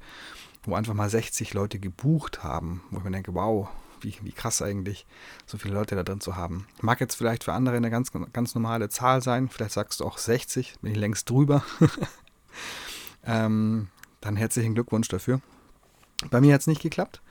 wo 0.62 0.75
einfach 0.75 0.95
mal 0.95 1.11
60 1.11 1.54
Leute 1.54 1.78
gebucht 1.78 2.42
haben, 2.42 2.83
wo 2.90 2.99
ich 2.99 3.04
mir 3.04 3.11
denke, 3.11 3.35
wow, 3.35 3.69
wie, 4.00 4.14
wie 4.23 4.33
krass 4.33 4.62
eigentlich, 4.62 5.07
so 5.47 5.59
viele 5.59 5.75
Leute 5.75 5.95
da 5.95 6.02
drin 6.02 6.21
zu 6.21 6.37
haben. 6.37 6.66
Mag 6.80 7.00
jetzt 7.00 7.16
vielleicht 7.16 7.45
für 7.45 7.52
andere 7.52 7.76
eine 7.76 7.90
ganz, 7.90 8.12
ganz 8.33 8.54
normale 8.54 8.88
Zahl 8.88 9.23
sein, 9.23 9.49
vielleicht 9.49 9.73
sagst 9.73 10.00
du 10.00 10.04
auch 10.04 10.19
60, 10.19 10.76
bin 10.80 10.92
ich 10.92 10.99
längst 10.99 11.28
drüber. 11.28 11.62
ähm, 13.25 13.88
dann 14.21 14.37
herzlichen 14.37 14.75
Glückwunsch 14.75 15.09
dafür. 15.09 15.40
Bei 16.30 16.40
mir 16.40 16.54
hat 16.54 16.61
es 16.61 16.66
nicht 16.66 16.83
geklappt 16.83 17.23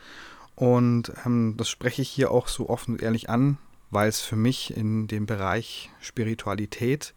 und 0.56 1.12
ähm, 1.26 1.56
das 1.58 1.70
spreche 1.70 2.02
ich 2.02 2.10
hier 2.10 2.32
auch 2.32 2.48
so 2.48 2.70
offen 2.70 2.96
und 2.96 3.02
ehrlich 3.02 3.30
an, 3.30 3.58
weil 3.92 4.10
es 4.10 4.22
für 4.22 4.36
mich 4.36 4.76
in 4.76 5.08
den 5.08 5.26
Bereich 5.26 5.90
Spiritualität 6.00 7.14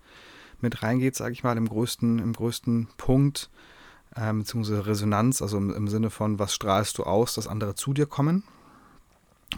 mit 0.62 0.83
reingeht, 0.83 1.16
sage 1.16 1.33
ich 1.33 1.45
mal, 1.45 1.57
im 1.57 1.69
größten, 1.69 2.19
im 2.19 2.33
größten 2.33 2.88
Punkt, 2.97 3.50
ähm, 4.16 4.40
beziehungsweise 4.40 4.87
Resonanz, 4.87 5.42
also 5.42 5.57
im, 5.57 5.75
im 5.75 5.88
Sinne 5.88 6.11
von, 6.11 6.38
was 6.38 6.54
strahlst 6.54 6.99
du 6.99 7.04
aus, 7.04 7.35
dass 7.35 7.47
andere 7.47 7.75
zu 7.75 7.92
dir 7.92 8.07
kommen. 8.07 8.45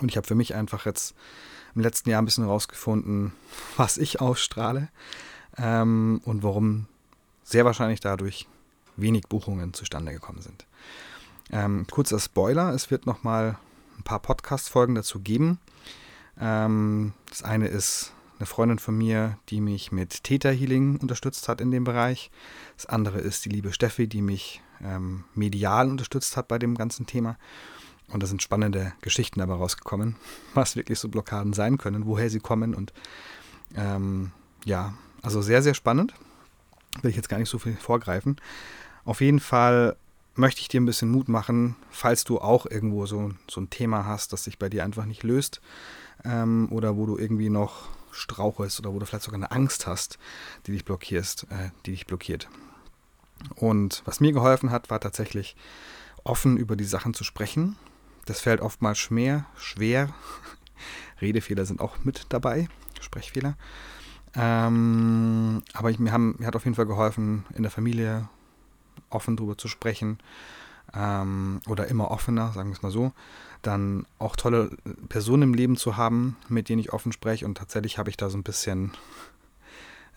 Und 0.00 0.10
ich 0.10 0.16
habe 0.16 0.26
für 0.26 0.34
mich 0.34 0.54
einfach 0.54 0.86
jetzt 0.86 1.14
im 1.74 1.82
letzten 1.82 2.10
Jahr 2.10 2.22
ein 2.22 2.24
bisschen 2.24 2.44
herausgefunden, 2.44 3.32
was 3.76 3.98
ich 3.98 4.20
ausstrahle 4.20 4.88
ähm, 5.56 6.20
und 6.24 6.42
warum 6.42 6.86
sehr 7.42 7.64
wahrscheinlich 7.64 8.00
dadurch 8.00 8.46
wenig 8.96 9.28
Buchungen 9.28 9.74
zustande 9.74 10.12
gekommen 10.12 10.40
sind. 10.40 10.66
Ähm, 11.50 11.86
kurzer 11.90 12.18
Spoiler, 12.18 12.72
es 12.72 12.90
wird 12.90 13.06
nochmal 13.06 13.58
ein 13.98 14.02
paar 14.02 14.20
Podcast-Folgen 14.20 14.94
dazu 14.94 15.20
geben. 15.20 15.58
Ähm, 16.40 17.12
das 17.28 17.42
eine 17.42 17.68
ist 17.68 18.12
eine 18.44 18.50
Freundin 18.50 18.78
von 18.78 18.96
mir, 18.96 19.38
die 19.48 19.62
mich 19.62 19.90
mit 19.90 20.22
Theta 20.22 20.50
Healing 20.50 20.98
unterstützt 20.98 21.48
hat 21.48 21.62
in 21.62 21.70
dem 21.70 21.84
Bereich. 21.84 22.30
Das 22.76 22.84
andere 22.84 23.18
ist 23.18 23.44
die 23.46 23.48
liebe 23.48 23.72
Steffi, 23.72 24.06
die 24.06 24.20
mich 24.20 24.60
ähm, 24.82 25.24
medial 25.34 25.88
unterstützt 25.88 26.36
hat 26.36 26.48
bei 26.48 26.58
dem 26.58 26.74
ganzen 26.74 27.06
Thema. 27.06 27.38
Und 28.08 28.22
da 28.22 28.26
sind 28.26 28.42
spannende 28.42 28.92
Geschichten 29.00 29.40
dabei 29.40 29.54
rausgekommen, 29.54 30.16
was 30.54 30.76
wirklich 30.76 30.98
so 30.98 31.08
Blockaden 31.08 31.54
sein 31.54 31.78
können, 31.78 32.04
woher 32.04 32.28
sie 32.28 32.38
kommen. 32.38 32.74
Und 32.74 32.92
ähm, 33.76 34.32
ja, 34.66 34.92
also 35.22 35.40
sehr, 35.40 35.62
sehr 35.62 35.74
spannend. 35.74 36.12
Will 37.00 37.10
ich 37.10 37.16
jetzt 37.16 37.30
gar 37.30 37.38
nicht 37.38 37.48
so 37.48 37.58
viel 37.58 37.74
vorgreifen. 37.74 38.36
Auf 39.06 39.22
jeden 39.22 39.40
Fall 39.40 39.96
möchte 40.34 40.60
ich 40.60 40.68
dir 40.68 40.82
ein 40.82 40.86
bisschen 40.86 41.10
Mut 41.10 41.30
machen, 41.30 41.76
falls 41.90 42.24
du 42.24 42.40
auch 42.40 42.66
irgendwo 42.66 43.06
so, 43.06 43.32
so 43.50 43.62
ein 43.62 43.70
Thema 43.70 44.04
hast, 44.04 44.34
das 44.34 44.44
sich 44.44 44.58
bei 44.58 44.68
dir 44.68 44.84
einfach 44.84 45.06
nicht 45.06 45.22
löst 45.22 45.62
ähm, 46.24 46.68
oder 46.70 46.96
wo 46.96 47.06
du 47.06 47.16
irgendwie 47.16 47.48
noch 47.48 47.88
strauchelst 48.14 48.78
oder 48.80 48.92
wo 48.92 48.98
du 48.98 49.06
vielleicht 49.06 49.24
sogar 49.24 49.38
eine 49.38 49.50
Angst 49.50 49.86
hast, 49.86 50.18
die 50.66 50.72
dich 50.72 50.84
blockierst, 50.84 51.44
äh, 51.50 51.70
die 51.86 51.92
dich 51.92 52.06
blockiert. 52.06 52.48
Und 53.56 54.02
was 54.04 54.20
mir 54.20 54.32
geholfen 54.32 54.70
hat, 54.70 54.90
war 54.90 55.00
tatsächlich 55.00 55.56
offen 56.22 56.56
über 56.56 56.76
die 56.76 56.84
Sachen 56.84 57.14
zu 57.14 57.24
sprechen. 57.24 57.76
Das 58.24 58.40
fällt 58.40 58.60
oftmals 58.60 58.98
schwer, 58.98 59.46
schwer. 59.56 60.14
Redefehler 61.20 61.66
sind 61.66 61.80
auch 61.80 61.98
mit 62.04 62.26
dabei, 62.30 62.68
Sprechfehler. 63.00 63.56
Ähm, 64.34 65.62
aber 65.72 65.90
ich, 65.90 65.98
mir, 65.98 66.12
haben, 66.12 66.36
mir 66.38 66.46
hat 66.46 66.56
auf 66.56 66.64
jeden 66.64 66.74
Fall 66.74 66.86
geholfen, 66.86 67.44
in 67.54 67.62
der 67.62 67.70
Familie 67.70 68.28
offen 69.10 69.36
darüber 69.36 69.58
zu 69.58 69.68
sprechen 69.68 70.18
ähm, 70.96 71.60
oder 71.68 71.88
immer 71.88 72.10
offener, 72.10 72.52
sagen 72.52 72.70
wir 72.70 72.76
es 72.76 72.82
mal 72.82 72.90
so, 72.90 73.12
dann 73.62 74.06
auch 74.18 74.36
tolle 74.36 74.70
Personen 75.08 75.42
im 75.42 75.54
Leben 75.54 75.76
zu 75.76 75.96
haben, 75.96 76.36
mit 76.48 76.68
denen 76.68 76.80
ich 76.80 76.92
offen 76.92 77.12
spreche 77.12 77.44
und 77.46 77.56
tatsächlich 77.56 77.98
habe 77.98 78.10
ich 78.10 78.16
da 78.16 78.30
so 78.30 78.36
ein 78.36 78.42
bisschen 78.42 78.92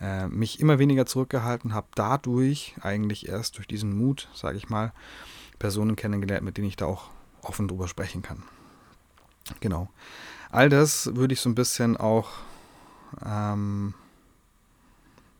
äh, 0.01 0.27
mich 0.27 0.59
immer 0.59 0.79
weniger 0.79 1.05
zurückgehalten, 1.05 1.73
habe 1.73 1.87
dadurch 1.95 2.75
eigentlich 2.81 3.27
erst 3.27 3.57
durch 3.57 3.67
diesen 3.67 3.97
Mut, 3.97 4.29
sage 4.33 4.57
ich 4.57 4.69
mal, 4.69 4.93
Personen 5.59 5.95
kennengelernt, 5.95 6.43
mit 6.43 6.57
denen 6.57 6.67
ich 6.67 6.75
da 6.75 6.85
auch 6.85 7.09
offen 7.41 7.67
drüber 7.67 7.87
sprechen 7.87 8.21
kann. 8.21 8.43
Genau. 9.59 9.89
All 10.49 10.69
das 10.69 11.15
würde 11.15 11.33
ich 11.33 11.41
so 11.41 11.49
ein 11.49 11.55
bisschen 11.55 11.97
auch 11.97 12.29
ähm, 13.25 13.93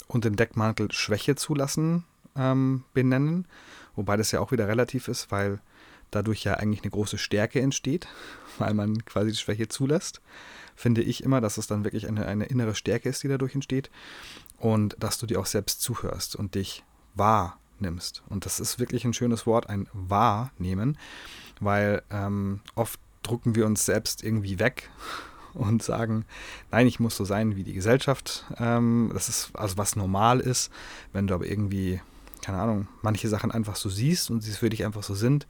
unter 0.08 0.30
den 0.30 0.38
Deckmantel 0.38 0.92
Schwäche 0.92 1.36
zulassen 1.36 2.06
ähm, 2.36 2.84
benennen, 2.94 3.46
wobei 3.98 4.16
das 4.16 4.32
ja 4.32 4.40
auch 4.40 4.54
wieder 4.54 4.70
relativ 4.70 5.10
ist, 5.10 5.32
weil 5.32 5.60
dadurch 6.12 6.46
ja 6.46 6.54
eigentlich 6.54 6.84
eine 6.84 6.92
große 6.92 7.18
Stärke 7.18 7.60
entsteht, 7.60 8.08
weil 8.58 8.74
man 8.74 9.04
quasi 9.04 9.32
die 9.32 9.38
Schwäche 9.38 9.68
zulässt. 9.68 10.22
Finde 10.76 11.02
ich 11.02 11.24
immer, 11.24 11.42
dass 11.42 11.58
es 11.58 11.68
dann 11.68 11.84
wirklich 11.84 12.08
eine, 12.08 12.28
eine 12.28 12.46
innere 12.46 12.76
Stärke 12.76 13.10
ist, 13.10 13.24
die 13.24 13.28
dadurch 13.28 13.56
entsteht 13.56 13.90
und 14.60 14.96
dass 15.00 15.18
du 15.18 15.26
dir 15.26 15.40
auch 15.40 15.48
selbst 15.48 15.82
zuhörst 15.82 16.36
und 16.36 16.56
dich 16.56 16.84
wahrnimmst. 17.16 18.24
Und 18.30 18.46
das 18.46 18.60
ist 18.60 18.78
wirklich 18.80 19.04
ein 19.04 19.14
schönes 19.14 19.48
Wort, 19.48 19.70
ein 19.70 19.88
Wahrnehmen, 19.94 20.98
weil 21.60 22.04
ähm, 22.12 22.62
oft 22.76 23.00
drucken 23.24 23.56
wir 23.56 23.66
uns 23.66 23.86
selbst 23.86 24.24
irgendwie 24.24 24.60
weg 24.60 24.90
und 25.54 25.82
sagen, 25.82 26.26
nein, 26.72 26.86
ich 26.86 27.00
muss 27.00 27.18
so 27.18 27.26
sein 27.26 27.56
wie 27.56 27.64
die 27.64 27.74
Gesellschaft. 27.74 28.46
Ähm, 28.60 29.10
das 29.14 29.30
ist 29.30 29.56
also 29.56 29.78
was 29.78 29.96
normal 29.96 30.40
ist. 30.40 30.72
Wenn 31.12 31.26
du 31.26 31.34
aber 31.34 31.48
irgendwie 31.48 32.02
keine 32.48 32.62
Ahnung, 32.62 32.88
manche 33.02 33.28
Sachen 33.28 33.52
einfach 33.52 33.76
so 33.76 33.90
siehst 33.90 34.32
und 34.32 34.40
sie 34.40 34.54
für 34.54 34.70
dich 34.70 34.86
einfach 34.86 35.04
so 35.04 35.16
sind, 35.16 35.48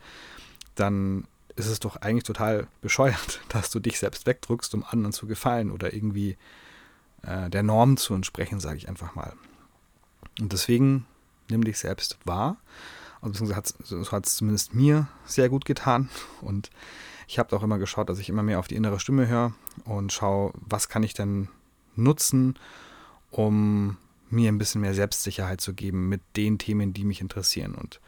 dann 0.74 1.28
ist 1.56 1.68
es 1.68 1.80
doch 1.80 1.98
eigentlich 1.98 2.24
total 2.24 2.66
bescheuert, 2.82 3.40
dass 3.50 3.70
du 3.70 3.80
dich 3.80 4.00
selbst 4.00 4.26
wegdrückst, 4.26 4.74
um 4.74 4.84
anderen 4.84 5.14
zu 5.14 5.28
gefallen 5.28 5.70
oder 5.70 5.94
irgendwie 5.94 6.38
äh, 7.22 7.52
der 7.52 7.62
Norm 7.62 7.98
zu 7.98 8.16
entsprechen, 8.16 8.60
sage 8.60 8.78
ich 8.78 8.90
einfach 8.90 9.14
mal. 9.14 9.34
Und 10.40 10.54
deswegen 10.54 11.06
nimm 11.52 11.64
dich 11.64 11.78
selbst 11.78 12.18
wahr. 12.26 12.58
Und 13.22 13.34
beziehungsweise 13.34 14.12
hat 14.12 14.26
es 14.26 14.36
zumindest 14.36 14.74
mir 14.74 15.08
sehr 15.24 15.50
gut 15.50 15.66
getan. 15.66 16.10
Und 16.42 16.72
ich 17.28 17.38
habe 17.38 17.56
auch 17.56 17.62
immer 17.62 17.78
geschaut, 17.78 18.10
dass 18.10 18.18
ich 18.18 18.30
immer 18.30 18.42
mehr 18.42 18.58
auf 18.58 18.68
die 18.68 18.76
innere 18.76 19.00
Stimme 19.00 19.28
höre 19.28 19.54
und 19.84 20.14
schaue, 20.14 20.54
was 20.56 20.88
kann 20.90 21.04
ich 21.04 21.14
denn 21.14 21.50
nutzen, 21.96 22.58
um 23.30 23.98
mir 24.30 24.52
ein 24.52 24.58
bisschen 24.58 24.82
mehr 24.82 24.94
Selbstsicherheit 24.94 25.62
zu 25.62 25.74
geben 25.74 26.10
mit 26.10 26.22
den 26.36 26.58
Themen, 26.58 26.94
die 26.94 27.04
mich 27.06 27.22
interessieren. 27.22 27.76
Und 27.76 28.00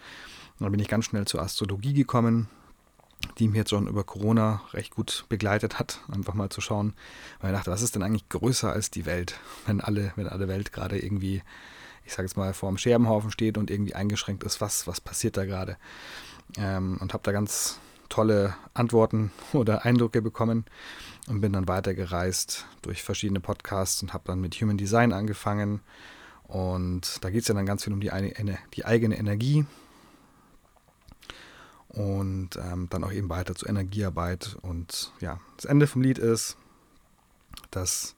dann 0.59 0.71
bin 0.71 0.79
ich 0.79 0.87
ganz 0.87 1.05
schnell 1.05 1.25
zur 1.25 1.41
Astrologie 1.41 1.93
gekommen, 1.93 2.49
die 3.37 3.47
mich 3.47 3.57
jetzt 3.57 3.69
schon 3.69 3.87
über 3.87 4.03
Corona 4.03 4.61
recht 4.73 4.95
gut 4.95 5.25
begleitet 5.29 5.79
hat, 5.79 6.01
einfach 6.11 6.33
mal 6.33 6.49
zu 6.49 6.61
schauen, 6.61 6.93
weil 7.41 7.51
ich 7.51 7.57
dachte, 7.57 7.71
was 7.71 7.81
ist 7.81 7.95
denn 7.95 8.03
eigentlich 8.03 8.29
größer 8.29 8.71
als 8.71 8.91
die 8.91 9.05
Welt, 9.05 9.39
wenn 9.65 9.81
alle, 9.81 10.13
wenn 10.15 10.27
alle 10.27 10.47
Welt 10.47 10.71
gerade 10.71 10.99
irgendwie, 10.99 11.41
ich 12.05 12.13
sage 12.13 12.23
jetzt 12.23 12.37
mal, 12.37 12.53
vor 12.53 12.69
dem 12.69 12.77
Scherbenhaufen 12.77 13.31
steht 13.31 13.57
und 13.57 13.71
irgendwie 13.71 13.95
eingeschränkt 13.95 14.43
ist, 14.43 14.61
was, 14.61 14.87
was 14.87 15.01
passiert 15.01 15.37
da 15.37 15.45
gerade? 15.45 15.77
Ähm, 16.57 16.97
und 16.99 17.13
habe 17.13 17.23
da 17.23 17.31
ganz 17.31 17.79
tolle 18.09 18.55
Antworten 18.73 19.31
oder 19.53 19.85
Eindrücke 19.85 20.21
bekommen 20.21 20.65
und 21.27 21.41
bin 21.41 21.53
dann 21.53 21.67
weitergereist 21.67 22.65
durch 22.81 23.03
verschiedene 23.03 23.39
Podcasts 23.39 24.01
und 24.01 24.13
habe 24.13 24.23
dann 24.27 24.41
mit 24.41 24.55
Human 24.55 24.77
Design 24.77 25.13
angefangen. 25.13 25.81
Und 26.43 27.23
da 27.23 27.29
geht 27.29 27.43
es 27.43 27.47
ja 27.47 27.53
dann 27.53 27.67
ganz 27.67 27.83
viel 27.83 27.93
um 27.93 28.01
die, 28.01 28.11
die 28.73 28.85
eigene 28.85 29.17
Energie 29.17 29.65
und 31.89 32.55
ähm, 32.57 32.87
dann 32.89 33.03
auch 33.03 33.11
eben 33.11 33.29
weiter 33.29 33.55
zur 33.55 33.69
Energiearbeit. 33.69 34.57
Und 34.61 35.11
ja, 35.19 35.39
das 35.57 35.65
Ende 35.65 35.87
vom 35.87 36.01
Lied 36.01 36.17
ist, 36.17 36.57
dass 37.71 38.15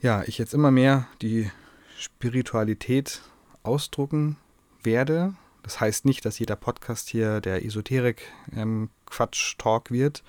ja, 0.00 0.22
ich 0.24 0.38
jetzt 0.38 0.54
immer 0.54 0.70
mehr 0.70 1.06
die 1.22 1.50
Spiritualität 1.98 3.22
ausdrucken 3.62 4.36
werde. 4.82 5.34
Das 5.66 5.78
heißt 5.80 6.04
nicht, 6.04 6.24
dass 6.24 6.38
jeder 6.38 6.54
Podcast 6.54 7.08
hier 7.08 7.40
der 7.40 7.64
Esoterik-Quatsch-Talk 7.64 9.90
ähm, 9.90 9.96
wird, 9.96 10.22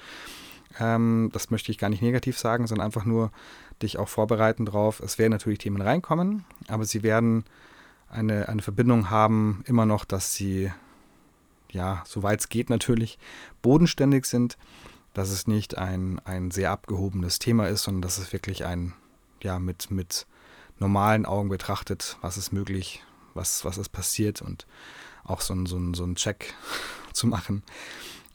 ähm, 0.80 1.30
das 1.32 1.52
möchte 1.52 1.72
ich 1.72 1.78
gar 1.78 1.90
nicht 1.90 2.02
negativ 2.02 2.40
sagen, 2.40 2.66
sondern 2.66 2.86
einfach 2.86 3.06
nur 3.06 3.32
dich 3.84 4.00
auch 4.00 4.10
vorbereiten 4.10 4.66
drauf. 4.66 5.00
Es 5.00 5.20
werden 5.20 5.34
natürlich 5.34 5.60
Themen 5.60 5.80
reinkommen, 5.80 6.44
aber 6.68 6.86
sie 6.86 7.04
werden 7.04 7.46
eine, 8.10 8.50
eine 8.50 8.64
Verbindung 8.64 9.12
haben, 9.12 9.64
immer 9.68 9.86
noch, 9.86 10.06
dass 10.06 10.34
sie, 10.34 10.72
ja, 11.70 12.02
soweit 12.08 12.40
es 12.40 12.50
geht 12.50 12.72
natürlich, 12.72 13.20
bodenständig 13.62 14.26
sind, 14.26 14.58
dass 15.14 15.30
es 15.30 15.46
nicht 15.46 15.78
ein, 15.78 16.20
ein 16.26 16.50
sehr 16.50 16.72
abgehobenes 16.72 17.38
Thema 17.38 17.68
ist, 17.68 17.84
sondern 17.84 18.02
dass 18.02 18.18
es 18.18 18.34
wirklich 18.34 18.66
ein, 18.66 18.94
ja, 19.44 19.60
mit, 19.60 19.92
mit 19.92 20.26
normalen 20.80 21.28
Augen 21.28 21.50
betrachtet, 21.50 22.18
was 22.22 22.38
ist 22.38 22.52
möglich, 22.52 23.04
was, 23.36 23.66
was 23.66 23.78
ist 23.78 23.90
passiert 23.90 24.42
und 24.42 24.66
auch 25.28 25.42
so 25.42 25.54
ein, 25.54 25.66
so 25.66 25.78
ein, 25.78 25.94
so 25.94 26.04
ein 26.04 26.16
Check 26.16 26.54
zu 27.14 27.28
machen, 27.28 27.64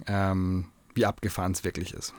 ähm, 0.07 0.67
wie 0.95 1.07
abgefahren 1.07 1.53
es 1.53 1.65
wirklich 1.65 1.95
ist 1.95 2.15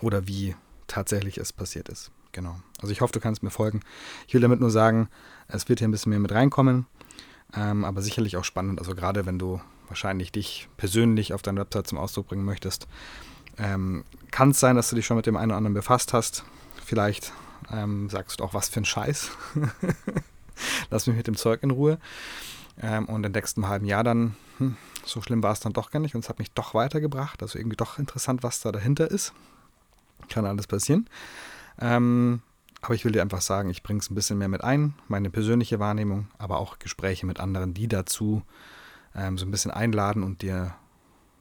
oder 0.00 0.26
wie 0.26 0.56
tatsächlich 0.86 1.38
es 1.38 1.52
passiert 1.52 1.88
ist. 1.88 2.10
Genau. 2.32 2.56
Also 2.80 2.92
ich 2.92 3.02
hoffe, 3.02 3.12
du 3.12 3.20
kannst 3.20 3.42
mir 3.42 3.50
folgen. 3.50 3.80
Ich 4.26 4.32
will 4.34 4.40
damit 4.40 4.60
nur 4.60 4.70
sagen, 4.70 5.08
es 5.48 5.68
wird 5.68 5.80
hier 5.80 5.88
ein 5.88 5.90
bisschen 5.90 6.10
mehr 6.10 6.18
mit 6.18 6.32
reinkommen, 6.32 6.86
ähm, 7.54 7.84
aber 7.84 8.00
sicherlich 8.00 8.36
auch 8.38 8.44
spannend. 8.44 8.78
Also 8.78 8.94
gerade 8.94 9.26
wenn 9.26 9.38
du 9.38 9.60
wahrscheinlich 9.88 10.32
dich 10.32 10.68
persönlich 10.78 11.34
auf 11.34 11.42
deiner 11.42 11.60
Website 11.60 11.86
zum 11.88 11.98
Ausdruck 11.98 12.28
bringen 12.28 12.44
möchtest, 12.44 12.86
Ähm, 13.58 14.04
Kann 14.30 14.52
es 14.52 14.60
sein, 14.60 14.76
dass 14.76 14.88
du 14.88 14.96
dich 14.96 15.04
schon 15.04 15.18
mit 15.18 15.26
dem 15.26 15.36
einen 15.36 15.50
oder 15.50 15.58
anderen 15.58 15.74
befasst 15.74 16.14
hast. 16.14 16.42
Vielleicht 16.82 17.32
ähm, 17.70 18.08
sagst 18.08 18.40
du 18.40 18.44
auch, 18.44 18.54
was 18.54 18.70
für 18.70 18.80
ein 18.80 18.86
Scheiß. 18.86 19.30
Lass 20.90 21.06
mich 21.06 21.16
mit 21.16 21.26
dem 21.26 21.36
Zeug 21.36 21.62
in 21.62 21.70
Ruhe. 21.70 21.98
Ähm, 22.80 23.06
und 23.06 23.24
entdeckst 23.24 23.56
im 23.56 23.68
halben 23.68 23.86
Jahr 23.86 24.04
dann, 24.04 24.36
hm, 24.58 24.76
so 25.04 25.20
schlimm 25.20 25.42
war 25.42 25.52
es 25.52 25.60
dann 25.60 25.72
doch 25.72 25.90
gar 25.90 26.00
nicht 26.00 26.14
und 26.14 26.24
es 26.24 26.28
hat 26.28 26.38
mich 26.38 26.52
doch 26.52 26.74
weitergebracht. 26.74 27.42
Also 27.42 27.58
irgendwie 27.58 27.76
doch 27.76 27.98
interessant, 27.98 28.42
was 28.42 28.60
da 28.60 28.72
dahinter 28.72 29.10
ist. 29.10 29.32
Kann 30.28 30.46
alles 30.46 30.66
passieren. 30.66 31.08
Ähm, 31.80 32.40
aber 32.80 32.94
ich 32.94 33.04
will 33.04 33.12
dir 33.12 33.22
einfach 33.22 33.42
sagen, 33.42 33.70
ich 33.70 33.82
bringe 33.82 34.00
es 34.00 34.10
ein 34.10 34.14
bisschen 34.14 34.38
mehr 34.38 34.48
mit 34.48 34.64
ein, 34.64 34.94
meine 35.08 35.30
persönliche 35.30 35.78
Wahrnehmung, 35.78 36.28
aber 36.38 36.58
auch 36.58 36.78
Gespräche 36.78 37.26
mit 37.26 37.38
anderen, 37.38 37.74
die 37.74 37.88
dazu 37.88 38.42
ähm, 39.14 39.38
so 39.38 39.46
ein 39.46 39.50
bisschen 39.50 39.70
einladen 39.70 40.22
und 40.22 40.42
dir 40.42 40.74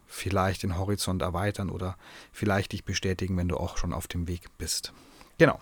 vielleicht 0.06 0.64
den 0.64 0.78
Horizont 0.78 1.22
erweitern 1.22 1.70
oder 1.70 1.98
vielleicht 2.32 2.74
dich 2.74 2.84
bestätigen, 2.84 3.38
wenn 3.38 3.48
du 3.48 3.58
auch 3.58 3.78
schon 3.78 3.94
auf 3.94 4.08
dem 4.08 4.28
Weg 4.28 4.50
bist. 4.58 4.94
Genau. 5.38 5.60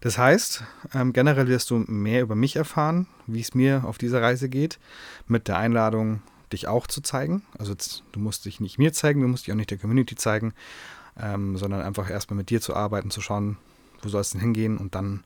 Das 0.00 0.18
heißt, 0.18 0.64
ähm, 0.94 1.12
generell 1.12 1.48
wirst 1.48 1.70
du 1.70 1.78
mehr 1.86 2.22
über 2.22 2.34
mich 2.34 2.56
erfahren, 2.56 3.06
wie 3.26 3.40
es 3.40 3.54
mir 3.54 3.84
auf 3.84 3.98
dieser 3.98 4.20
Reise 4.20 4.48
geht, 4.48 4.78
mit 5.26 5.48
der 5.48 5.58
Einladung, 5.58 6.22
dich 6.52 6.68
auch 6.68 6.86
zu 6.86 7.00
zeigen. 7.00 7.42
Also 7.58 7.74
du 8.12 8.20
musst 8.20 8.44
dich 8.44 8.60
nicht 8.60 8.78
mir 8.78 8.92
zeigen, 8.92 9.20
du 9.20 9.28
musst 9.28 9.46
dich 9.46 9.52
auch 9.52 9.56
nicht 9.56 9.70
der 9.70 9.78
Community 9.78 10.14
zeigen, 10.14 10.54
ähm, 11.18 11.56
sondern 11.56 11.80
einfach 11.80 12.10
erstmal 12.10 12.36
mit 12.36 12.50
dir 12.50 12.60
zu 12.60 12.74
arbeiten, 12.74 13.10
zu 13.10 13.20
schauen, 13.20 13.56
wo 14.02 14.08
soll 14.08 14.20
es 14.20 14.30
denn 14.30 14.40
hingehen 14.40 14.78
und 14.78 14.94
dann 14.94 15.24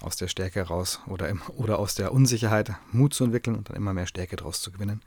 aus 0.00 0.16
der 0.16 0.28
Stärke 0.28 0.62
raus 0.62 1.00
oder, 1.06 1.28
im, 1.28 1.42
oder 1.56 1.78
aus 1.78 1.94
der 1.94 2.12
Unsicherheit 2.12 2.72
Mut 2.92 3.14
zu 3.14 3.24
entwickeln 3.24 3.56
und 3.56 3.68
dann 3.68 3.76
immer 3.76 3.92
mehr 3.92 4.06
Stärke 4.06 4.36
daraus 4.36 4.60
zu 4.60 4.72
gewinnen. 4.72 5.02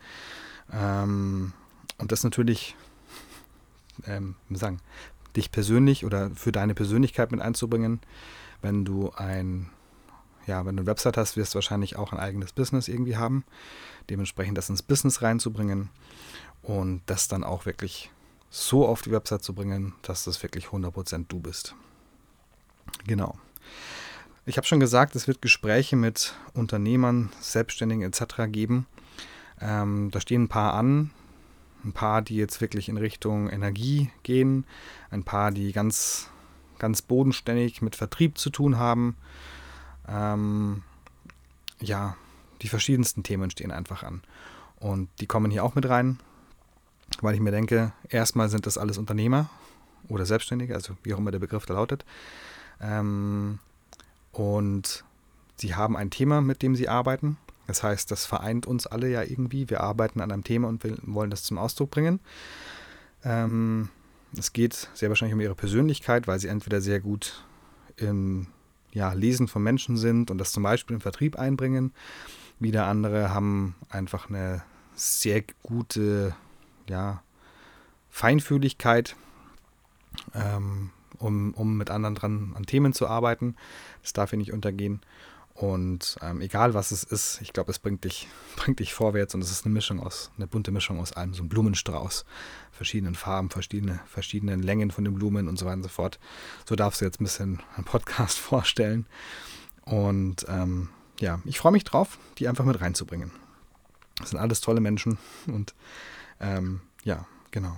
Ähm, 0.71 1.53
und 1.97 2.11
das 2.11 2.23
natürlich, 2.23 2.75
ähm, 4.05 4.35
sagen, 4.51 4.79
dich 5.35 5.51
persönlich 5.51 6.05
oder 6.05 6.31
für 6.31 6.51
deine 6.51 6.75
Persönlichkeit 6.75 7.31
mit 7.31 7.41
einzubringen. 7.41 8.01
Wenn 8.61 8.85
du 8.85 9.11
ein, 9.11 9.69
ja, 10.45 10.65
wenn 10.65 10.75
du 10.75 10.81
eine 10.81 10.87
Website 10.87 11.17
hast, 11.17 11.37
wirst 11.37 11.53
du 11.53 11.55
wahrscheinlich 11.55 11.95
auch 11.95 12.11
ein 12.11 12.19
eigenes 12.19 12.53
Business 12.53 12.87
irgendwie 12.87 13.17
haben. 13.17 13.43
Dementsprechend 14.09 14.57
das 14.57 14.69
ins 14.69 14.83
Business 14.83 15.21
reinzubringen 15.21 15.89
und 16.61 17.01
das 17.05 17.27
dann 17.27 17.43
auch 17.43 17.65
wirklich 17.65 18.11
so 18.49 18.87
auf 18.87 19.01
die 19.01 19.11
Website 19.11 19.43
zu 19.43 19.53
bringen, 19.53 19.93
dass 20.03 20.25
das 20.25 20.41
wirklich 20.43 20.67
100% 20.67 21.25
du 21.27 21.39
bist. 21.39 21.75
Genau. 23.07 23.35
Ich 24.45 24.57
habe 24.57 24.67
schon 24.67 24.79
gesagt, 24.79 25.15
es 25.15 25.27
wird 25.27 25.41
Gespräche 25.41 25.95
mit 25.95 26.35
Unternehmern, 26.53 27.31
Selbstständigen 27.39 28.03
etc. 28.03 28.43
geben. 28.47 28.85
Ähm, 29.61 30.11
da 30.11 30.19
stehen 30.19 30.43
ein 30.43 30.49
paar 30.49 30.73
an, 30.73 31.11
ein 31.83 31.93
paar, 31.93 32.21
die 32.21 32.35
jetzt 32.35 32.61
wirklich 32.61 32.89
in 32.89 32.97
Richtung 32.97 33.49
Energie 33.49 34.09
gehen, 34.23 34.65
ein 35.11 35.23
paar, 35.23 35.51
die 35.51 35.71
ganz, 35.71 36.29
ganz 36.79 37.01
bodenständig 37.01 37.81
mit 37.81 37.95
Vertrieb 37.95 38.37
zu 38.37 38.49
tun 38.49 38.77
haben. 38.77 39.15
Ähm, 40.07 40.83
ja, 41.79 42.15
die 42.61 42.69
verschiedensten 42.69 43.23
Themen 43.23 43.51
stehen 43.51 43.71
einfach 43.71 44.03
an. 44.03 44.21
Und 44.79 45.09
die 45.19 45.27
kommen 45.27 45.51
hier 45.51 45.63
auch 45.63 45.75
mit 45.75 45.87
rein, 45.87 46.19
weil 47.21 47.35
ich 47.35 47.41
mir 47.41 47.51
denke, 47.51 47.93
erstmal 48.09 48.49
sind 48.49 48.65
das 48.65 48.77
alles 48.77 48.97
Unternehmer 48.97 49.49
oder 50.09 50.25
Selbstständige, 50.25 50.73
also 50.75 50.97
wie 51.03 51.13
auch 51.13 51.19
immer 51.19 51.31
der 51.31 51.39
Begriff 51.39 51.65
da 51.65 51.73
lautet. 51.73 52.05
Ähm, 52.81 53.59
und 54.31 55.03
sie 55.55 55.75
haben 55.75 55.95
ein 55.95 56.09
Thema, 56.09 56.41
mit 56.41 56.61
dem 56.61 56.75
sie 56.75 56.89
arbeiten. 56.89 57.37
Das 57.67 57.83
heißt, 57.83 58.11
das 58.11 58.25
vereint 58.25 58.65
uns 58.65 58.87
alle 58.87 59.09
ja 59.09 59.23
irgendwie. 59.23 59.69
Wir 59.69 59.81
arbeiten 59.81 60.21
an 60.21 60.31
einem 60.31 60.43
Thema 60.43 60.67
und 60.67 60.83
wollen 61.03 61.29
das 61.29 61.43
zum 61.43 61.57
Ausdruck 61.57 61.91
bringen. 61.91 62.19
Ähm, 63.23 63.89
es 64.37 64.53
geht 64.53 64.89
sehr 64.93 65.09
wahrscheinlich 65.09 65.33
um 65.33 65.41
ihre 65.41 65.55
Persönlichkeit, 65.55 66.27
weil 66.27 66.39
sie 66.39 66.47
entweder 66.47 66.81
sehr 66.81 66.99
gut 66.99 67.45
im 67.97 68.47
ja, 68.91 69.13
Lesen 69.13 69.47
von 69.47 69.63
Menschen 69.63 69.97
sind 69.97 70.31
und 70.31 70.37
das 70.37 70.51
zum 70.51 70.63
Beispiel 70.63 70.95
im 70.95 71.01
Vertrieb 71.01 71.37
einbringen. 71.37 71.93
Wieder 72.59 72.85
andere 72.87 73.33
haben 73.33 73.75
einfach 73.89 74.29
eine 74.29 74.63
sehr 74.95 75.43
gute 75.63 76.35
ja, 76.87 77.23
Feinfühligkeit, 78.09 79.15
ähm, 80.35 80.91
um, 81.17 81.53
um 81.53 81.77
mit 81.77 81.89
anderen 81.89 82.15
dran 82.15 82.53
an 82.55 82.65
Themen 82.65 82.93
zu 82.93 83.07
arbeiten. 83.07 83.55
Das 84.01 84.13
darf 84.13 84.31
hier 84.31 84.39
nicht 84.39 84.53
untergehen. 84.53 85.01
Und 85.53 86.17
ähm, 86.21 86.41
egal 86.41 86.73
was 86.73 86.91
es 86.91 87.03
ist, 87.03 87.39
ich 87.41 87.53
glaube, 87.53 87.71
es 87.71 87.77
bringt 87.77 88.03
dich, 88.03 88.27
bringt 88.55 88.79
dich 88.79 88.93
vorwärts 88.93 89.35
und 89.35 89.41
es 89.41 89.51
ist 89.51 89.65
eine 89.65 89.73
Mischung 89.73 89.99
aus, 89.99 90.31
eine 90.35 90.47
bunte 90.47 90.71
Mischung 90.71 90.99
aus 90.99 91.13
allem, 91.13 91.33
so 91.33 91.43
ein 91.43 91.49
Blumenstrauß, 91.49 92.25
verschiedenen 92.71 93.15
Farben, 93.15 93.49
verschiedene, 93.49 93.99
verschiedenen 94.07 94.63
Längen 94.63 94.89
von 94.89 95.03
den 95.03 95.13
Blumen 95.13 95.47
und 95.47 95.59
so 95.59 95.65
weiter 95.65 95.77
und 95.77 95.83
so 95.83 95.89
fort. 95.89 96.19
So 96.67 96.75
darfst 96.75 97.01
du 97.01 97.05
jetzt 97.05 97.21
ein 97.21 97.25
bisschen 97.25 97.61
einen 97.75 97.85
Podcast 97.85 98.39
vorstellen. 98.39 99.05
Und 99.85 100.45
ähm, 100.47 100.89
ja, 101.19 101.39
ich 101.45 101.59
freue 101.59 101.71
mich 101.71 101.83
drauf, 101.83 102.17
die 102.37 102.47
einfach 102.47 102.65
mit 102.65 102.81
reinzubringen. 102.81 103.31
Das 104.17 104.29
sind 104.29 104.39
alles 104.39 104.61
tolle 104.61 104.79
Menschen 104.79 105.17
und 105.47 105.73
ähm, 106.39 106.81
ja, 107.03 107.25
genau. 107.51 107.77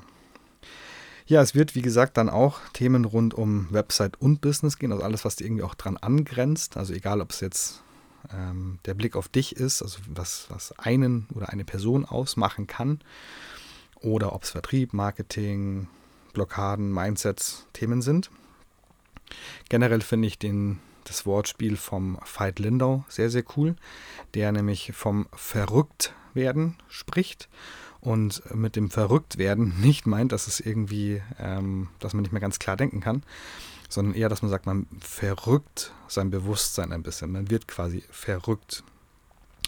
Ja, 1.27 1.41
es 1.41 1.55
wird, 1.55 1.73
wie 1.73 1.81
gesagt, 1.81 2.17
dann 2.17 2.29
auch 2.29 2.59
Themen 2.73 3.03
rund 3.03 3.33
um 3.33 3.67
Website 3.71 4.21
und 4.21 4.41
Business 4.41 4.77
gehen, 4.77 4.91
also 4.91 5.03
alles, 5.03 5.25
was 5.25 5.35
dir 5.35 5.45
irgendwie 5.45 5.63
auch 5.63 5.73
dran 5.73 5.97
angrenzt. 5.97 6.77
Also 6.77 6.93
egal, 6.93 7.19
ob 7.19 7.31
es 7.31 7.39
jetzt 7.39 7.81
ähm, 8.31 8.77
der 8.85 8.93
Blick 8.93 9.15
auf 9.15 9.27
dich 9.27 9.55
ist, 9.55 9.81
also 9.81 9.99
was, 10.07 10.45
was 10.49 10.77
einen 10.77 11.25
oder 11.33 11.49
eine 11.49 11.65
Person 11.65 12.05
ausmachen 12.05 12.67
kann, 12.67 12.99
oder 14.01 14.33
ob 14.33 14.43
es 14.43 14.51
Vertrieb, 14.51 14.93
Marketing, 14.93 15.87
Blockaden, 16.33 16.93
Mindsets, 16.93 17.65
Themen 17.73 18.03
sind. 18.03 18.29
Generell 19.67 20.01
finde 20.01 20.27
ich 20.27 20.37
den, 20.37 20.79
das 21.05 21.25
Wortspiel 21.25 21.75
vom 21.75 22.19
Veit 22.23 22.59
Lindau 22.59 23.03
sehr, 23.09 23.31
sehr 23.31 23.43
cool, 23.57 23.75
der 24.35 24.51
nämlich 24.51 24.91
vom 24.93 25.27
Verrücktwerden 25.33 26.75
spricht 26.87 27.49
und 28.05 28.43
mit 28.53 28.75
dem 28.75 28.89
Verrücktwerden 28.91 29.73
nicht 29.81 30.05
meint, 30.05 30.31
dass 30.31 30.47
es 30.47 30.59
irgendwie, 30.59 31.21
ähm, 31.39 31.89
dass 31.99 32.13
man 32.13 32.21
nicht 32.21 32.31
mehr 32.31 32.41
ganz 32.41 32.59
klar 32.59 32.77
denken 32.77 33.01
kann, 33.01 33.23
sondern 33.89 34.13
eher, 34.13 34.29
dass 34.29 34.41
man 34.41 34.51
sagt, 34.51 34.65
man 34.65 34.87
verrückt 34.99 35.91
sein 36.07 36.29
Bewusstsein 36.29 36.91
ein 36.91 37.03
bisschen. 37.03 37.31
Man 37.31 37.49
wird 37.49 37.67
quasi 37.67 38.03
verrückt 38.09 38.83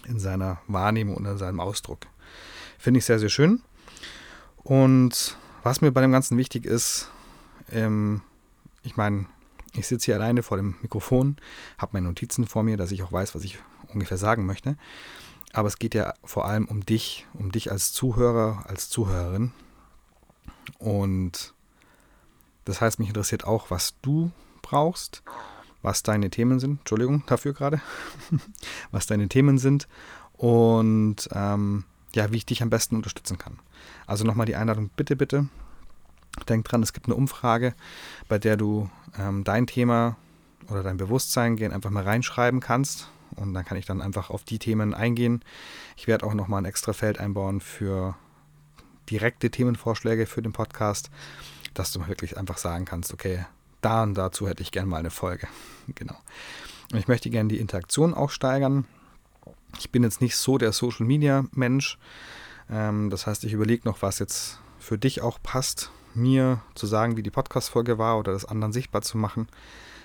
in 0.06 0.18
seiner 0.18 0.60
Wahrnehmung 0.68 1.16
und 1.16 1.26
in 1.26 1.38
seinem 1.38 1.60
Ausdruck. 1.60 2.06
Finde 2.78 2.98
ich 2.98 3.04
sehr, 3.04 3.18
sehr 3.18 3.28
schön. 3.28 3.62
Und 4.56 5.36
was 5.62 5.80
mir 5.80 5.90
bei 5.90 6.00
dem 6.00 6.12
Ganzen 6.12 6.38
wichtig 6.38 6.64
ist, 6.64 7.10
ähm, 7.72 8.22
ich 8.82 8.96
meine, 8.96 9.26
ich 9.74 9.86
sitze 9.86 10.06
hier 10.06 10.14
alleine 10.14 10.42
vor 10.42 10.56
dem 10.56 10.76
Mikrofon, 10.80 11.36
habe 11.76 11.90
meine 11.94 12.06
Notizen 12.06 12.46
vor 12.46 12.62
mir, 12.62 12.76
dass 12.76 12.92
ich 12.92 13.02
auch 13.02 13.12
weiß, 13.12 13.34
was 13.34 13.44
ich 13.44 13.58
ungefähr 13.92 14.16
sagen 14.16 14.46
möchte. 14.46 14.76
Aber 15.52 15.68
es 15.68 15.78
geht 15.78 15.94
ja 15.94 16.14
vor 16.24 16.46
allem 16.46 16.66
um 16.66 16.84
dich, 16.84 17.26
um 17.34 17.52
dich 17.52 17.70
als 17.70 17.92
Zuhörer, 17.92 18.64
als 18.66 18.90
Zuhörerin. 18.90 19.52
Und 20.78 21.54
das 22.64 22.80
heißt, 22.80 22.98
mich 22.98 23.08
interessiert 23.08 23.44
auch, 23.44 23.70
was 23.70 23.94
du 24.02 24.30
brauchst, 24.60 25.22
was 25.82 26.02
deine 26.02 26.30
Themen 26.30 26.60
sind. 26.60 26.80
Entschuldigung 26.80 27.22
dafür 27.26 27.54
gerade. 27.54 27.80
was 28.90 29.06
deine 29.06 29.28
Themen 29.28 29.58
sind 29.58 29.88
und 30.36 31.28
ähm, 31.32 31.84
ja, 32.14 32.30
wie 32.30 32.36
ich 32.36 32.46
dich 32.46 32.62
am 32.62 32.70
besten 32.70 32.96
unterstützen 32.96 33.38
kann. 33.38 33.58
Also 34.06 34.24
nochmal 34.24 34.46
die 34.46 34.56
Einladung, 34.56 34.90
bitte, 34.96 35.16
bitte. 35.16 35.48
Denk 36.48 36.64
dran, 36.66 36.82
es 36.82 36.92
gibt 36.92 37.06
eine 37.06 37.16
Umfrage, 37.16 37.74
bei 38.28 38.38
der 38.38 38.56
du 38.56 38.88
ähm, 39.18 39.44
dein 39.44 39.66
Thema 39.66 40.16
oder 40.68 40.82
dein 40.82 40.96
Bewusstsein 40.96 41.56
gehen 41.56 41.72
einfach 41.72 41.90
mal 41.90 42.04
reinschreiben 42.04 42.60
kannst 42.60 43.08
und 43.38 43.54
dann 43.54 43.64
kann 43.64 43.78
ich 43.78 43.86
dann 43.86 44.02
einfach 44.02 44.30
auf 44.30 44.44
die 44.44 44.58
Themen 44.58 44.94
eingehen. 44.94 45.42
Ich 45.96 46.06
werde 46.06 46.26
auch 46.26 46.34
nochmal 46.34 46.62
ein 46.62 46.66
extra 46.66 46.92
Feld 46.92 47.18
einbauen 47.18 47.60
für 47.60 48.16
direkte 49.10 49.50
Themenvorschläge 49.50 50.26
für 50.26 50.42
den 50.42 50.52
Podcast, 50.52 51.10
dass 51.74 51.92
du 51.92 52.06
wirklich 52.06 52.36
einfach 52.36 52.58
sagen 52.58 52.84
kannst, 52.84 53.12
okay, 53.12 53.46
da 53.80 54.02
und 54.02 54.14
dazu 54.14 54.48
hätte 54.48 54.62
ich 54.62 54.72
gerne 54.72 54.88
mal 54.88 54.98
eine 54.98 55.10
Folge. 55.10 55.48
genau. 55.94 56.16
Und 56.92 56.98
ich 56.98 57.08
möchte 57.08 57.30
gerne 57.30 57.48
die 57.48 57.58
Interaktion 57.58 58.14
auch 58.14 58.30
steigern. 58.30 58.86
Ich 59.78 59.90
bin 59.90 60.02
jetzt 60.02 60.20
nicht 60.20 60.36
so 60.36 60.58
der 60.58 60.72
Social 60.72 61.06
Media 61.06 61.44
Mensch. 61.52 61.98
Ähm, 62.70 63.10
das 63.10 63.26
heißt, 63.26 63.44
ich 63.44 63.52
überlege 63.52 63.86
noch, 63.86 64.02
was 64.02 64.18
jetzt 64.18 64.60
für 64.78 64.98
dich 64.98 65.20
auch 65.20 65.38
passt, 65.42 65.90
mir 66.14 66.62
zu 66.74 66.86
sagen, 66.86 67.16
wie 67.16 67.22
die 67.22 67.30
Podcast-Folge 67.30 67.98
war 67.98 68.18
oder 68.18 68.32
das 68.32 68.44
anderen 68.44 68.72
sichtbar 68.72 69.02
zu 69.02 69.18
machen. 69.18 69.48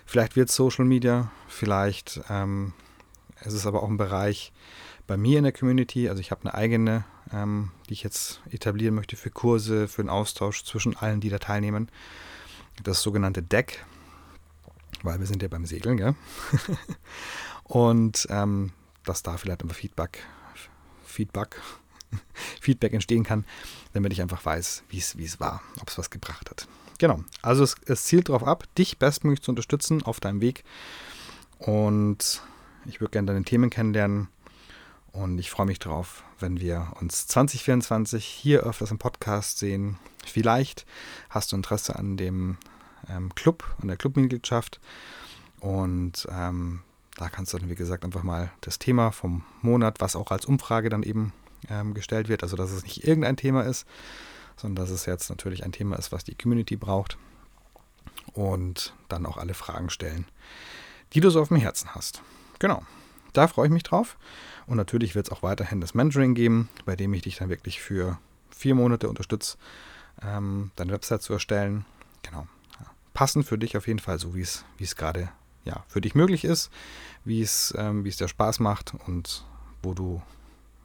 Vielleicht 0.06 0.36
wird 0.36 0.50
es 0.50 0.56
Social 0.56 0.86
Media, 0.86 1.32
vielleicht 1.48 2.22
ähm, 2.30 2.74
es 3.42 3.54
ist 3.54 3.66
aber 3.66 3.84
auch 3.84 3.90
ein 3.90 3.98
Bereich 3.98 4.52
bei 5.08 5.18
mir 5.18 5.38
in 5.38 5.44
der 5.44 5.54
Community. 5.54 6.10
Also 6.10 6.22
ich 6.22 6.32
habe 6.32 6.42
eine 6.42 6.54
eigene, 6.54 7.06
ähm, 7.32 7.72
die 7.90 7.94
ich 7.94 8.04
jetzt 8.04 8.42
etablieren 8.50 8.96
möchte 8.96 9.16
für 9.16 9.30
Kurse, 9.30 9.88
für 9.88 10.04
den 10.04 10.10
Austausch 10.10 10.64
zwischen 10.64 10.96
allen, 10.96 11.20
die 11.20 11.30
da 11.30 11.40
teilnehmen. 11.40 11.90
Das 12.84 13.02
sogenannte 13.02 13.44
Deck, 13.44 13.86
weil 15.04 15.20
wir 15.20 15.28
sind 15.28 15.42
ja 15.42 15.48
beim 15.48 15.66
Segeln, 15.66 15.98
gell? 15.98 16.16
Und 17.64 18.28
ähm, 18.30 18.72
dass 19.06 19.24
da 19.24 19.38
vielleicht 19.38 19.62
einfach 19.62 19.76
Feedback, 19.76 20.20
Feedback, 21.06 21.62
Feedback 22.62 22.94
entstehen 22.94 23.24
kann, 23.24 23.46
damit 23.94 24.14
ich 24.14 24.22
einfach 24.22 24.44
weiß, 24.44 24.84
wie 24.90 24.98
es 24.98 25.40
war, 25.40 25.62
ob 25.82 25.90
es 25.90 25.98
was 25.98 26.10
gebracht 26.10 26.50
hat. 26.50 26.68
Genau, 27.00 27.24
also 27.42 27.64
es, 27.64 27.76
es 27.86 28.06
zielt 28.06 28.30
darauf 28.30 28.44
ab, 28.44 28.64
dich 28.78 28.98
bestmöglich 28.98 29.42
zu 29.42 29.52
unterstützen 29.52 30.04
auf 30.04 30.20
deinem 30.20 30.42
Weg. 30.42 30.64
Und 31.58 32.42
ich 32.86 33.02
würde 33.02 33.12
gerne 33.12 33.28
deine 33.28 33.44
Themen 33.44 33.70
kennenlernen. 33.70 34.30
Und 35.12 35.38
ich 35.38 35.52
freue 35.52 35.68
mich 35.68 35.78
drauf, 35.78 36.24
wenn 36.40 36.60
wir 36.60 36.94
uns 37.00 37.28
2024 37.28 38.26
hier 38.26 38.62
öfters 38.62 38.90
im 38.90 38.98
Podcast 38.98 39.60
sehen. 39.60 40.00
Vielleicht 40.26 40.88
hast 41.30 41.52
du 41.52 41.56
Interesse 41.56 41.96
an 41.96 42.18
dem 42.18 42.58
ähm, 43.08 43.34
Club, 43.36 43.64
an 43.80 43.90
der 43.90 43.98
Clubmitgliedschaft. 43.98 44.80
Und 45.60 46.28
ähm, 46.32 46.82
da 47.18 47.30
kannst 47.30 47.54
du 47.54 47.60
dann, 47.60 47.70
wie 47.70 47.76
gesagt, 47.76 48.04
einfach 48.04 48.24
mal 48.24 48.52
das 48.62 48.80
Thema 48.80 49.12
vom 49.12 49.44
Monat, 49.62 50.02
was 50.02 50.16
auch 50.16 50.32
als 50.32 50.46
Umfrage 50.46 50.90
dann 50.90 51.04
eben 51.04 51.32
ähm, 51.70 51.94
gestellt 51.94 52.28
wird, 52.28 52.42
also 52.42 52.56
dass 52.58 52.72
es 52.72 52.84
nicht 52.84 53.06
irgendein 53.06 53.38
Thema 53.38 53.62
ist, 53.62 53.86
sondern 54.58 54.84
dass 54.84 54.90
es 54.90 55.06
jetzt 55.06 55.30
natürlich 55.30 55.64
ein 55.64 55.72
Thema 55.72 55.96
ist, 55.98 56.12
was 56.12 56.24
die 56.24 56.36
Community 56.36 56.76
braucht. 56.76 57.18
Und 58.34 58.96
dann 59.10 59.28
auch 59.28 59.38
alle 59.38 59.54
Fragen 59.54 59.92
stellen, 59.92 60.26
die 61.14 61.20
du 61.20 61.30
so 61.30 61.40
auf 61.40 61.50
dem 61.50 61.58
Herzen 61.58 61.94
hast. 61.94 62.24
Genau, 62.60 62.84
da 63.34 63.48
freue 63.48 63.68
ich 63.68 63.74
mich 63.74 63.84
drauf. 63.84 64.18
Und 64.66 64.78
natürlich 64.78 65.16
wird 65.16 65.28
es 65.28 65.32
auch 65.32 65.44
weiterhin 65.44 65.82
das 65.82 65.94
Mentoring 65.94 66.36
geben, 66.36 66.70
bei 66.86 66.96
dem 66.96 67.14
ich 67.14 67.24
dich 67.24 67.38
dann 67.38 67.50
wirklich 67.50 67.82
für 67.82 68.18
vier 68.50 68.76
Monate 68.76 69.10
unterstütze, 69.10 69.58
ähm, 70.22 70.72
deine 70.76 70.94
Website 70.94 71.22
zu 71.22 71.34
erstellen. 71.34 71.86
Genau. 72.22 72.48
Passend 73.14 73.46
für 73.46 73.58
dich 73.58 73.78
auf 73.78 73.88
jeden 73.88 74.00
Fall, 74.00 74.18
so 74.18 74.34
wie 74.34 74.42
es 74.42 74.96
gerade 74.96 75.30
ja, 75.66 75.84
für 75.88 76.02
dich 76.02 76.16
möglich 76.16 76.46
ist, 76.46 76.72
wie 77.26 77.42
es, 77.42 77.74
ähm, 77.78 78.06
es 78.06 78.18
dir 78.18 78.28
Spaß 78.28 78.60
macht 78.60 78.94
und 79.08 79.46
wo 79.82 79.94
du, 79.94 80.22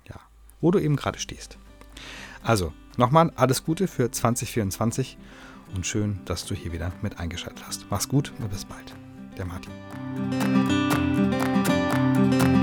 ja, 0.09 0.17
wo 0.61 0.71
du 0.71 0.79
eben 0.79 0.97
gerade 0.97 1.19
stehst. 1.19 1.59
Also, 2.43 2.73
nochmal 2.97 3.33
alles 3.37 3.65
Gute 3.65 3.89
für 3.89 4.11
2024 4.11 5.19
und 5.75 5.87
schön, 5.87 6.21
dass 6.25 6.45
du 6.45 6.55
hier 6.55 6.73
wieder 6.73 6.93
mit 7.03 7.19
eingeschaltet 7.19 7.65
hast. 7.67 7.87
Mach's 7.91 8.09
gut 8.09 8.33
und 8.39 8.51
bis 8.51 8.65
bald. 8.65 8.95
Der 9.37 9.45
Martin. 9.45 9.73
Thank 12.31 12.43
you. 12.43 12.58